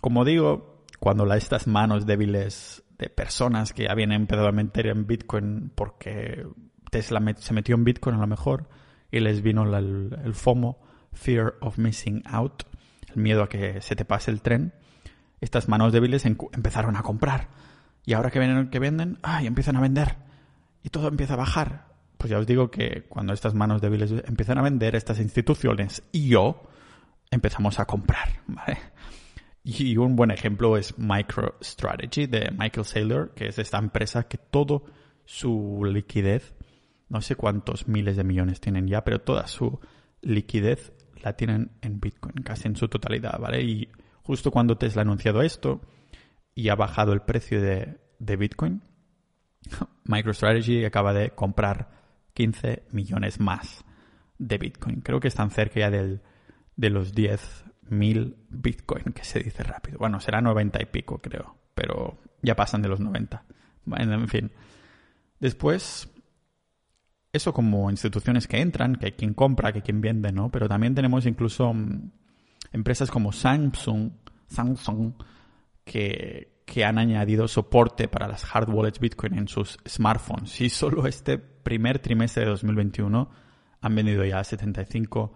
como 0.00 0.24
digo, 0.24 0.84
cuando 1.00 1.32
estas 1.34 1.66
manos 1.66 2.06
débiles 2.06 2.84
de 2.98 3.08
personas 3.08 3.72
que 3.72 3.88
habían 3.88 4.12
empezado 4.12 4.46
a 4.46 4.52
meter 4.52 4.86
en 4.86 5.06
Bitcoin 5.06 5.72
porque 5.74 6.46
Tesla 6.90 7.20
se 7.38 7.54
metió 7.54 7.74
en 7.74 7.84
Bitcoin 7.84 8.16
a 8.16 8.20
lo 8.20 8.26
mejor 8.26 8.68
y 9.10 9.20
les 9.20 9.42
vino 9.42 9.62
el, 9.76 10.34
FOMO, 10.34 10.78
Fear 11.12 11.56
of 11.60 11.78
Missing 11.78 12.22
Out, 12.26 12.64
el 13.14 13.22
miedo 13.22 13.42
a 13.42 13.48
que 13.48 13.80
se 13.80 13.96
te 13.96 14.04
pase 14.04 14.30
el 14.30 14.42
tren, 14.42 14.72
estas 15.40 15.68
manos 15.68 15.92
débiles 15.92 16.24
empezaron 16.26 16.96
a 16.96 17.02
comprar. 17.02 17.48
Y 18.04 18.14
ahora 18.14 18.30
que, 18.30 18.38
vienen, 18.38 18.70
que 18.70 18.78
venden, 18.78 19.18
¡ay! 19.22 19.46
empiezan 19.46 19.76
a 19.76 19.80
vender. 19.80 20.16
Y 20.82 20.90
todo 20.90 21.08
empieza 21.08 21.34
a 21.34 21.38
bajar 21.38 21.90
pues 22.20 22.30
ya 22.30 22.38
os 22.38 22.46
digo 22.46 22.70
que 22.70 23.04
cuando 23.08 23.32
estas 23.32 23.54
manos 23.54 23.80
débiles 23.80 24.12
empiezan 24.26 24.58
a 24.58 24.62
vender, 24.62 24.94
estas 24.94 25.20
instituciones 25.20 26.02
y 26.12 26.28
yo 26.28 26.68
empezamos 27.30 27.80
a 27.80 27.86
comprar. 27.86 28.28
Y 29.62 29.96
un 29.96 30.16
buen 30.16 30.30
ejemplo 30.30 30.76
es 30.76 30.98
MicroStrategy 30.98 32.26
de 32.26 32.50
Michael 32.50 32.86
Saylor, 32.86 33.34
que 33.34 33.46
es 33.48 33.58
esta 33.58 33.78
empresa 33.78 34.24
que 34.24 34.38
todo 34.38 34.84
su 35.24 35.82
liquidez, 35.84 36.54
no 37.08 37.20
sé 37.20 37.36
cuántos 37.36 37.88
miles 37.88 38.16
de 38.16 38.24
millones 38.24 38.60
tienen 38.60 38.86
ya, 38.86 39.04
pero 39.04 39.20
toda 39.20 39.46
su 39.46 39.80
liquidez 40.22 40.92
la 41.22 41.34
tienen 41.34 41.70
en 41.82 42.00
Bitcoin, 42.00 42.42
casi 42.42 42.68
en 42.68 42.76
su 42.76 42.88
totalidad, 42.88 43.38
¿vale? 43.38 43.62
Y 43.62 43.88
justo 44.22 44.50
cuando 44.50 44.76
Tesla 44.76 45.02
ha 45.02 45.04
anunciado 45.04 45.42
esto 45.42 45.80
y 46.54 46.68
ha 46.68 46.74
bajado 46.74 47.12
el 47.12 47.22
precio 47.22 47.60
de, 47.60 47.98
de 48.18 48.36
Bitcoin, 48.36 48.82
MicroStrategy 50.04 50.84
acaba 50.84 51.12
de 51.12 51.30
comprar 51.30 51.90
15 52.34 52.84
millones 52.92 53.40
más 53.40 53.84
de 54.38 54.58
Bitcoin. 54.58 55.00
Creo 55.00 55.20
que 55.20 55.28
están 55.28 55.50
cerca 55.50 55.80
ya 55.80 55.90
del, 55.90 56.22
de 56.76 56.90
los 56.90 57.14
10.000 57.14 58.36
Bitcoin, 58.48 59.12
que 59.14 59.24
se 59.24 59.40
dice 59.40 59.62
rápido. 59.62 59.98
Bueno, 59.98 60.20
será 60.20 60.40
90 60.40 60.82
y 60.82 60.86
pico, 60.86 61.18
creo, 61.18 61.56
pero 61.74 62.18
ya 62.42 62.56
pasan 62.56 62.82
de 62.82 62.88
los 62.88 63.00
90. 63.00 63.44
en 63.96 64.28
fin. 64.28 64.50
Después, 65.38 66.10
eso 67.32 67.52
como 67.52 67.90
instituciones 67.90 68.48
que 68.48 68.60
entran, 68.60 68.96
que 68.96 69.06
hay 69.06 69.12
quien 69.12 69.34
compra, 69.34 69.72
que 69.72 69.78
hay 69.78 69.82
quien 69.82 70.00
vende, 70.00 70.32
¿no? 70.32 70.50
Pero 70.50 70.68
también 70.68 70.94
tenemos 70.94 71.26
incluso 71.26 71.72
mm, 71.72 72.10
empresas 72.72 73.10
como 73.10 73.32
Samsung, 73.32 74.10
Samsung 74.48 75.14
que, 75.84 76.62
que 76.64 76.84
han 76.84 76.98
añadido 76.98 77.48
soporte 77.48 78.08
para 78.08 78.28
las 78.28 78.44
hard 78.44 78.68
wallets 78.70 79.00
Bitcoin 79.00 79.38
en 79.38 79.48
sus 79.48 79.78
smartphones. 79.88 80.60
Y 80.60 80.70
solo 80.70 81.06
este 81.06 81.38
primer 81.38 81.98
trimestre 81.98 82.44
de 82.44 82.50
2021 82.50 83.30
han 83.80 83.94
vendido 83.94 84.24
ya 84.24 84.42
75 84.42 85.34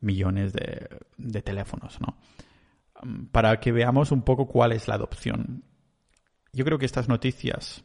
millones 0.00 0.52
de, 0.52 1.42
teléfonos, 1.42 2.00
¿no? 2.00 2.18
Um, 3.02 3.26
para 3.28 3.58
que 3.60 3.72
veamos 3.72 4.12
un 4.12 4.22
poco 4.22 4.46
cuál 4.46 4.72
es 4.72 4.88
la 4.88 4.94
adopción. 4.94 5.64
Yo 6.52 6.64
creo 6.64 6.78
que 6.78 6.86
estas 6.86 7.08
noticias 7.08 7.84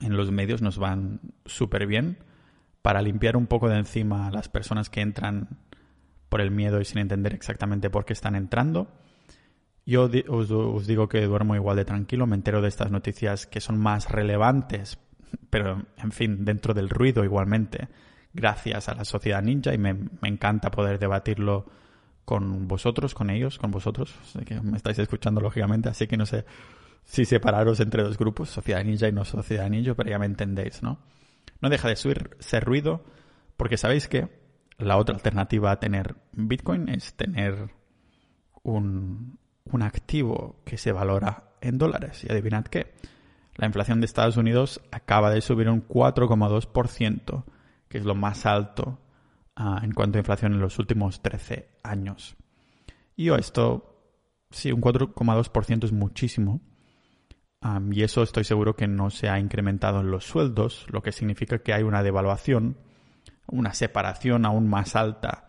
en 0.00 0.16
los 0.16 0.30
medios 0.30 0.62
nos 0.62 0.78
van 0.78 1.20
súper 1.46 1.86
bien 1.86 2.18
para 2.88 3.02
limpiar 3.02 3.36
un 3.36 3.46
poco 3.46 3.68
de 3.68 3.76
encima 3.76 4.28
a 4.28 4.30
las 4.30 4.48
personas 4.48 4.88
que 4.88 5.02
entran 5.02 5.58
por 6.30 6.40
el 6.40 6.50
miedo 6.50 6.80
y 6.80 6.86
sin 6.86 6.96
entender 6.96 7.34
exactamente 7.34 7.90
por 7.90 8.06
qué 8.06 8.14
están 8.14 8.34
entrando 8.34 8.88
yo 9.84 10.10
os, 10.28 10.86
digo 10.86 11.06
que 11.06 11.22
duermo 11.22 11.54
igual 11.54 11.76
de 11.76 11.84
tranquilo, 11.84 12.26
me 12.26 12.36
entero 12.36 12.62
de 12.62 12.68
estas 12.68 12.90
noticias 12.90 13.46
que 13.46 13.60
son 13.60 13.78
más 13.78 14.10
relevantes, 14.10 14.98
pero 15.50 15.86
en 15.98 16.12
fin, 16.12 16.46
dentro 16.46 16.72
del 16.72 16.90
ruido 16.90 17.24
igualmente, 17.24 17.88
gracias 18.34 18.90
a 18.90 18.94
la 18.94 19.04
sociedad 19.04 19.42
ninja 19.42 19.74
y 19.74 19.78
me, 19.78 19.96
encanta 20.22 20.70
poder 20.70 20.98
debatirlo 20.98 21.66
con 22.26 22.68
vosotros, 22.68 23.14
con 23.14 23.30
ellos, 23.30 23.58
con 23.58 23.70
vosotros, 23.70 24.14
que 24.46 24.60
me 24.60 24.76
estáis 24.76 24.98
escuchando 24.98 25.40
lógicamente, 25.40 25.88
así 25.88 26.06
que 26.06 26.18
no 26.18 26.26
sé 26.26 26.44
si 27.04 27.24
separaros 27.24 27.80
entre 27.80 28.02
dos 28.02 28.18
grupos, 28.18 28.50
sociedad 28.50 28.84
ninja 28.84 29.08
y 29.08 29.12
no 29.12 29.24
sociedad 29.24 29.70
ninja, 29.70 29.94
pero 29.94 30.10
ya 30.10 30.18
me 30.18 30.26
entendéis, 30.26 30.82
¿no? 30.82 30.98
No 31.60 31.68
deja 31.68 31.88
de 31.88 31.96
ser 31.96 32.64
ruido, 32.64 33.04
porque 33.56 33.76
sabéis 33.76 34.08
que 34.08 34.28
la 34.78 34.96
otra 34.96 35.14
alternativa 35.14 35.72
a 35.72 35.80
tener 35.80 36.16
Bitcoin 36.32 36.88
es 36.88 37.14
tener 37.14 37.70
un, 38.62 39.38
un 39.64 39.82
activo 39.82 40.60
que 40.64 40.78
se 40.78 40.92
valora 40.92 41.50
en 41.60 41.78
dólares. 41.78 42.24
Y 42.24 42.30
adivinad 42.30 42.64
qué. 42.64 42.94
La 43.56 43.66
inflación 43.66 44.00
de 44.00 44.06
Estados 44.06 44.36
Unidos 44.36 44.80
acaba 44.92 45.30
de 45.30 45.40
subir 45.40 45.68
un 45.68 45.86
4,2%, 45.86 47.44
que 47.88 47.98
es 47.98 48.04
lo 48.04 48.14
más 48.14 48.46
alto 48.46 49.00
ah, 49.56 49.80
en 49.82 49.92
cuanto 49.92 50.18
a 50.18 50.20
inflación 50.20 50.52
en 50.52 50.60
los 50.60 50.78
últimos 50.78 51.22
13 51.22 51.68
años. 51.82 52.36
Y 53.16 53.30
esto, 53.30 54.00
sí, 54.50 54.70
un 54.70 54.80
4,2% 54.80 55.84
es 55.84 55.92
muchísimo. 55.92 56.60
Y 57.90 58.02
eso 58.02 58.22
estoy 58.22 58.44
seguro 58.44 58.76
que 58.76 58.86
no 58.86 59.10
se 59.10 59.28
ha 59.28 59.38
incrementado 59.38 60.00
en 60.00 60.10
los 60.10 60.24
sueldos, 60.24 60.86
lo 60.90 61.02
que 61.02 61.12
significa 61.12 61.58
que 61.58 61.72
hay 61.72 61.82
una 61.82 62.02
devaluación, 62.02 62.76
una 63.46 63.74
separación 63.74 64.46
aún 64.46 64.68
más 64.68 64.94
alta, 64.94 65.46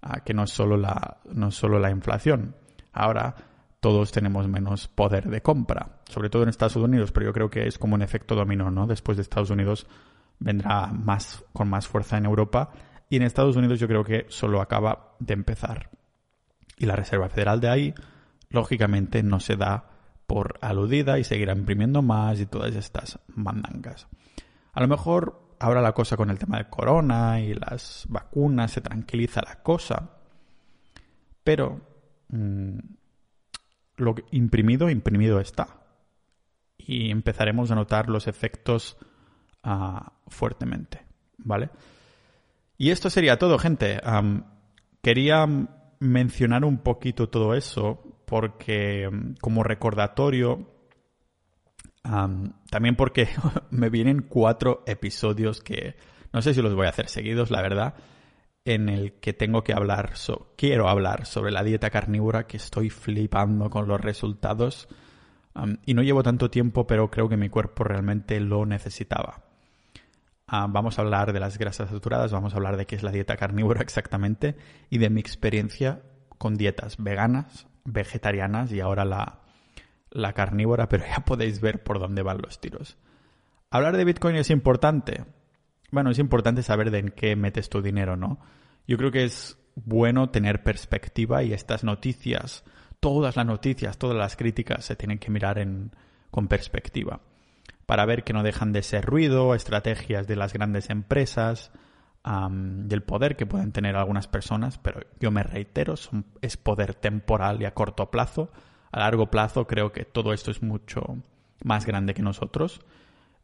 ah, 0.00 0.20
que 0.24 0.34
no 0.34 0.44
es 0.44 0.50
solo 0.50 0.76
la, 0.76 1.18
no 1.32 1.50
solo 1.50 1.78
la 1.78 1.90
inflación. 1.90 2.56
Ahora, 2.92 3.36
todos 3.80 4.12
tenemos 4.12 4.48
menos 4.48 4.88
poder 4.88 5.28
de 5.28 5.42
compra, 5.42 6.00
sobre 6.08 6.30
todo 6.30 6.42
en 6.42 6.48
Estados 6.48 6.76
Unidos, 6.76 7.12
pero 7.12 7.26
yo 7.26 7.32
creo 7.32 7.50
que 7.50 7.66
es 7.66 7.78
como 7.78 7.94
un 7.94 8.02
efecto 8.02 8.34
dominó, 8.34 8.70
¿no? 8.70 8.86
Después 8.86 9.16
de 9.16 9.22
Estados 9.22 9.50
Unidos 9.50 9.86
vendrá 10.38 10.88
más 10.88 11.44
con 11.52 11.68
más 11.68 11.86
fuerza 11.86 12.16
en 12.16 12.24
Europa 12.24 12.70
y 13.08 13.16
en 13.16 13.22
Estados 13.22 13.56
Unidos 13.56 13.78
yo 13.78 13.86
creo 13.86 14.04
que 14.04 14.26
solo 14.28 14.60
acaba 14.60 15.14
de 15.20 15.34
empezar. 15.34 15.90
Y 16.76 16.86
la 16.86 16.96
Reserva 16.96 17.28
Federal 17.28 17.60
de 17.60 17.68
ahí, 17.68 17.94
lógicamente, 18.50 19.22
no 19.22 19.38
se 19.38 19.56
da 19.56 19.91
por 20.32 20.58
aludida 20.62 21.18
y 21.18 21.24
seguirá 21.24 21.52
imprimiendo 21.52 22.00
más 22.00 22.40
y 22.40 22.46
todas 22.46 22.74
estas 22.74 23.18
mandangas. 23.34 24.08
A 24.72 24.80
lo 24.80 24.88
mejor 24.88 25.56
ahora 25.58 25.82
la 25.82 25.92
cosa 25.92 26.16
con 26.16 26.30
el 26.30 26.38
tema 26.38 26.56
de 26.56 26.70
corona 26.70 27.38
y 27.38 27.52
las 27.52 28.06
vacunas 28.08 28.70
se 28.70 28.80
tranquiliza 28.80 29.42
la 29.42 29.62
cosa, 29.62 30.08
pero 31.44 31.82
mm, 32.28 32.78
lo 33.96 34.14
imprimido, 34.30 34.88
imprimido 34.88 35.38
está. 35.38 35.82
Y 36.78 37.10
empezaremos 37.10 37.70
a 37.70 37.74
notar 37.74 38.08
los 38.08 38.26
efectos 38.26 38.96
ah, 39.62 40.14
fuertemente, 40.28 41.04
¿vale? 41.36 41.68
Y 42.78 42.88
esto 42.88 43.10
sería 43.10 43.38
todo, 43.38 43.58
gente. 43.58 44.00
quería 45.02 45.46
mencionar 46.00 46.64
un 46.64 46.78
poquito 46.78 47.28
todo 47.28 47.54
eso 47.54 48.21
porque 48.32 49.10
como 49.42 49.62
recordatorio, 49.62 50.66
también 52.02 52.96
porque 52.96 53.28
me 53.70 53.90
vienen 53.90 54.22
cuatro 54.22 54.84
episodios 54.86 55.60
que 55.60 55.96
no 56.32 56.40
sé 56.40 56.54
si 56.54 56.62
los 56.62 56.74
voy 56.74 56.86
a 56.86 56.88
hacer 56.88 57.10
seguidos, 57.10 57.50
la 57.50 57.60
verdad, 57.60 57.94
en 58.64 58.88
el 58.88 59.20
que 59.20 59.34
tengo 59.34 59.62
que 59.62 59.74
hablar, 59.74 60.14
quiero 60.56 60.88
hablar 60.88 61.26
sobre 61.26 61.52
la 61.52 61.62
dieta 61.62 61.90
carnívora, 61.90 62.46
que 62.46 62.56
estoy 62.56 62.88
flipando 62.88 63.68
con 63.68 63.86
los 63.86 64.00
resultados. 64.00 64.88
y 65.84 65.92
no 65.92 66.00
llevo 66.00 66.22
tanto 66.22 66.48
tiempo, 66.48 66.86
pero 66.86 67.10
creo 67.10 67.28
que 67.28 67.36
mi 67.36 67.50
cuerpo 67.50 67.84
realmente 67.84 68.40
lo 68.40 68.64
necesitaba. 68.64 69.44
Ah, 70.46 70.68
vamos 70.70 70.98
a 70.98 71.02
hablar 71.02 71.34
de 71.34 71.40
las 71.40 71.58
grasas 71.58 71.90
saturadas, 71.90 72.32
vamos 72.32 72.54
a 72.54 72.56
hablar 72.56 72.78
de 72.78 72.86
qué 72.86 72.96
es 72.96 73.02
la 73.02 73.12
dieta 73.12 73.36
carnívora 73.36 73.82
exactamente 73.82 74.56
y 74.88 74.96
de 74.96 75.10
mi 75.10 75.20
experiencia 75.20 76.00
con 76.38 76.56
dietas 76.56 76.96
veganas, 76.96 77.66
vegetarianas 77.84 78.72
y 78.72 78.80
ahora 78.80 79.04
la, 79.04 79.40
la 80.10 80.32
carnívora, 80.32 80.88
pero 80.88 81.04
ya 81.06 81.24
podéis 81.24 81.60
ver 81.60 81.82
por 81.82 81.98
dónde 81.98 82.22
van 82.22 82.40
los 82.42 82.60
tiros. 82.60 82.96
Hablar 83.70 83.96
de 83.96 84.04
Bitcoin 84.04 84.36
es 84.36 84.50
importante. 84.50 85.24
Bueno, 85.90 86.10
es 86.10 86.18
importante 86.18 86.62
saber 86.62 86.90
de 86.90 86.98
en 86.98 87.08
qué 87.10 87.36
metes 87.36 87.68
tu 87.68 87.82
dinero, 87.82 88.16
¿no? 88.16 88.38
Yo 88.86 88.96
creo 88.96 89.10
que 89.10 89.24
es 89.24 89.58
bueno 89.74 90.30
tener 90.30 90.62
perspectiva 90.62 91.42
y 91.42 91.52
estas 91.52 91.84
noticias, 91.84 92.64
todas 93.00 93.36
las 93.36 93.46
noticias, 93.46 93.98
todas 93.98 94.16
las 94.16 94.36
críticas 94.36 94.84
se 94.84 94.96
tienen 94.96 95.18
que 95.18 95.30
mirar 95.30 95.58
en, 95.58 95.92
con 96.30 96.48
perspectiva 96.48 97.20
para 97.86 98.06
ver 98.06 98.24
que 98.24 98.32
no 98.32 98.42
dejan 98.42 98.72
de 98.72 98.82
ser 98.82 99.04
ruido, 99.04 99.54
estrategias 99.54 100.26
de 100.26 100.36
las 100.36 100.52
grandes 100.52 100.88
empresas, 100.90 101.72
del 102.24 103.02
poder 103.02 103.36
que 103.36 103.46
pueden 103.46 103.72
tener 103.72 103.96
algunas 103.96 104.28
personas, 104.28 104.78
pero 104.78 105.00
yo 105.18 105.30
me 105.30 105.42
reitero, 105.42 105.94
es 106.40 106.56
poder 106.56 106.94
temporal 106.94 107.60
y 107.60 107.64
a 107.64 107.74
corto 107.74 108.10
plazo. 108.10 108.50
A 108.92 109.00
largo 109.00 109.30
plazo 109.30 109.66
creo 109.66 109.92
que 109.92 110.04
todo 110.04 110.32
esto 110.32 110.50
es 110.50 110.62
mucho 110.62 111.18
más 111.64 111.86
grande 111.86 112.14
que 112.14 112.22
nosotros. 112.22 112.80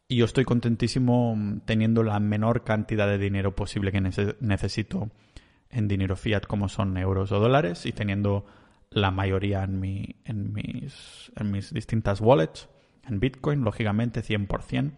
Y 0.06 0.16
yo 0.16 0.24
estoy 0.24 0.44
contentísimo 0.44 1.36
teniendo 1.64 2.02
la 2.02 2.18
menor 2.20 2.64
cantidad 2.64 3.06
de 3.06 3.18
dinero 3.18 3.54
posible 3.54 3.92
que 3.92 4.00
necesito 4.00 5.10
en 5.70 5.88
dinero 5.88 6.16
fiat 6.16 6.42
como 6.42 6.68
son 6.68 6.96
euros 6.96 7.30
o 7.32 7.40
dólares 7.40 7.84
y 7.84 7.92
teniendo 7.92 8.46
la 8.90 9.10
mayoría 9.10 9.64
en, 9.64 9.80
mi, 9.80 10.16
en, 10.24 10.52
mis, 10.52 11.30
en 11.36 11.50
mis 11.50 11.74
distintas 11.74 12.20
wallets 12.20 12.68
en 13.06 13.20
Bitcoin, 13.20 13.64
lógicamente 13.64 14.22
100%. 14.22 14.92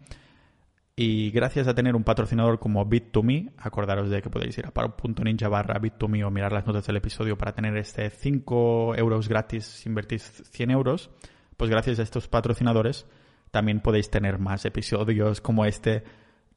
Y 1.03 1.31
gracias 1.31 1.67
a 1.67 1.75
tener 1.75 1.97
un 1.97 2.05
patrocinador 2.05 2.59
como 2.59 2.85
Bit2Me, 2.85 3.53
acordaros 3.57 4.11
de 4.11 4.21
que 4.21 4.29
podéis 4.29 4.59
ir 4.59 4.67
a 4.67 4.71
paro.ninja 4.71 5.49
barra 5.49 5.81
Bit2Me 5.81 6.27
o 6.27 6.31
mirar 6.31 6.53
las 6.53 6.67
notas 6.67 6.87
del 6.87 6.97
episodio 6.97 7.39
para 7.39 7.55
tener 7.55 7.75
este 7.79 8.11
5 8.11 8.97
euros 8.97 9.27
gratis 9.27 9.65
si 9.65 9.89
invertís 9.89 10.43
100 10.51 10.71
euros, 10.71 11.09
pues 11.57 11.71
gracias 11.71 12.01
a 12.01 12.03
estos 12.03 12.29
patrocinadores 12.29 13.07
también 13.51 13.81
podéis 13.81 14.11
tener 14.11 14.39
más 14.39 14.67
episodios 14.67 15.41
como 15.41 15.65
este 15.65 16.05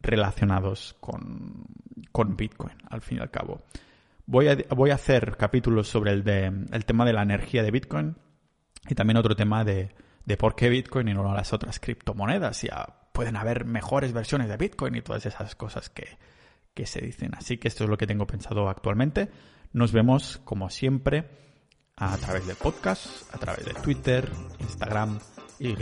relacionados 0.01 0.97
con, 0.99 1.63
con 2.11 2.35
Bitcoin, 2.35 2.75
al 2.89 2.99
fin 2.99 3.19
y 3.19 3.21
al 3.21 3.31
cabo. 3.31 3.63
Voy 4.25 4.49
a, 4.49 4.57
voy 4.75 4.89
a 4.89 4.95
hacer 4.95 5.37
capítulos 5.37 5.87
sobre 5.87 6.11
el, 6.11 6.25
de, 6.25 6.47
el 6.69 6.83
tema 6.83 7.05
de 7.05 7.13
la 7.13 7.21
energía 7.21 7.63
de 7.63 7.71
Bitcoin 7.71 8.17
y 8.89 8.93
también 8.93 9.15
otro 9.15 9.37
tema 9.37 9.63
de 9.63 9.95
de 10.25 10.37
por 10.37 10.55
qué 10.55 10.69
Bitcoin 10.69 11.07
y 11.07 11.13
no 11.13 11.33
las 11.33 11.53
otras 11.53 11.79
criptomonedas. 11.79 12.61
Ya 12.61 13.02
pueden 13.13 13.37
haber 13.37 13.63
mejores 13.65 14.11
versiones 14.11 14.49
de 14.49 14.57
Bitcoin 14.57 14.95
y 14.95 15.01
todas 15.01 15.25
esas 15.25 15.55
cosas 15.55 15.89
que, 15.89 16.17
que 16.73 16.85
se 16.85 16.99
dicen. 16.99 17.33
Así 17.35 17.57
que 17.57 17.69
esto 17.69 17.85
es 17.85 17.89
lo 17.89 17.97
que 17.97 18.07
tengo 18.07 18.27
pensado 18.27 18.67
actualmente. 18.67 19.29
Nos 19.71 19.91
vemos, 19.91 20.41
como 20.43 20.69
siempre, 20.69 21.29
a 21.95 22.17
través 22.17 22.45
del 22.47 22.55
podcast, 22.57 23.33
a 23.33 23.37
través 23.37 23.65
de 23.65 23.73
Twitter, 23.75 24.29
Instagram 24.59 25.19
y, 25.59 25.75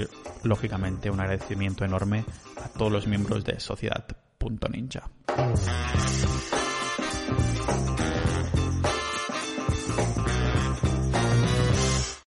lógicamente, 0.43 1.09
un 1.09 1.19
agradecimiento 1.19 1.85
enorme 1.85 2.25
a 2.63 2.67
todos 2.69 2.91
los 2.91 3.07
miembros 3.07 3.43
de 3.43 3.59
Sociedad.ninja. 3.59 5.09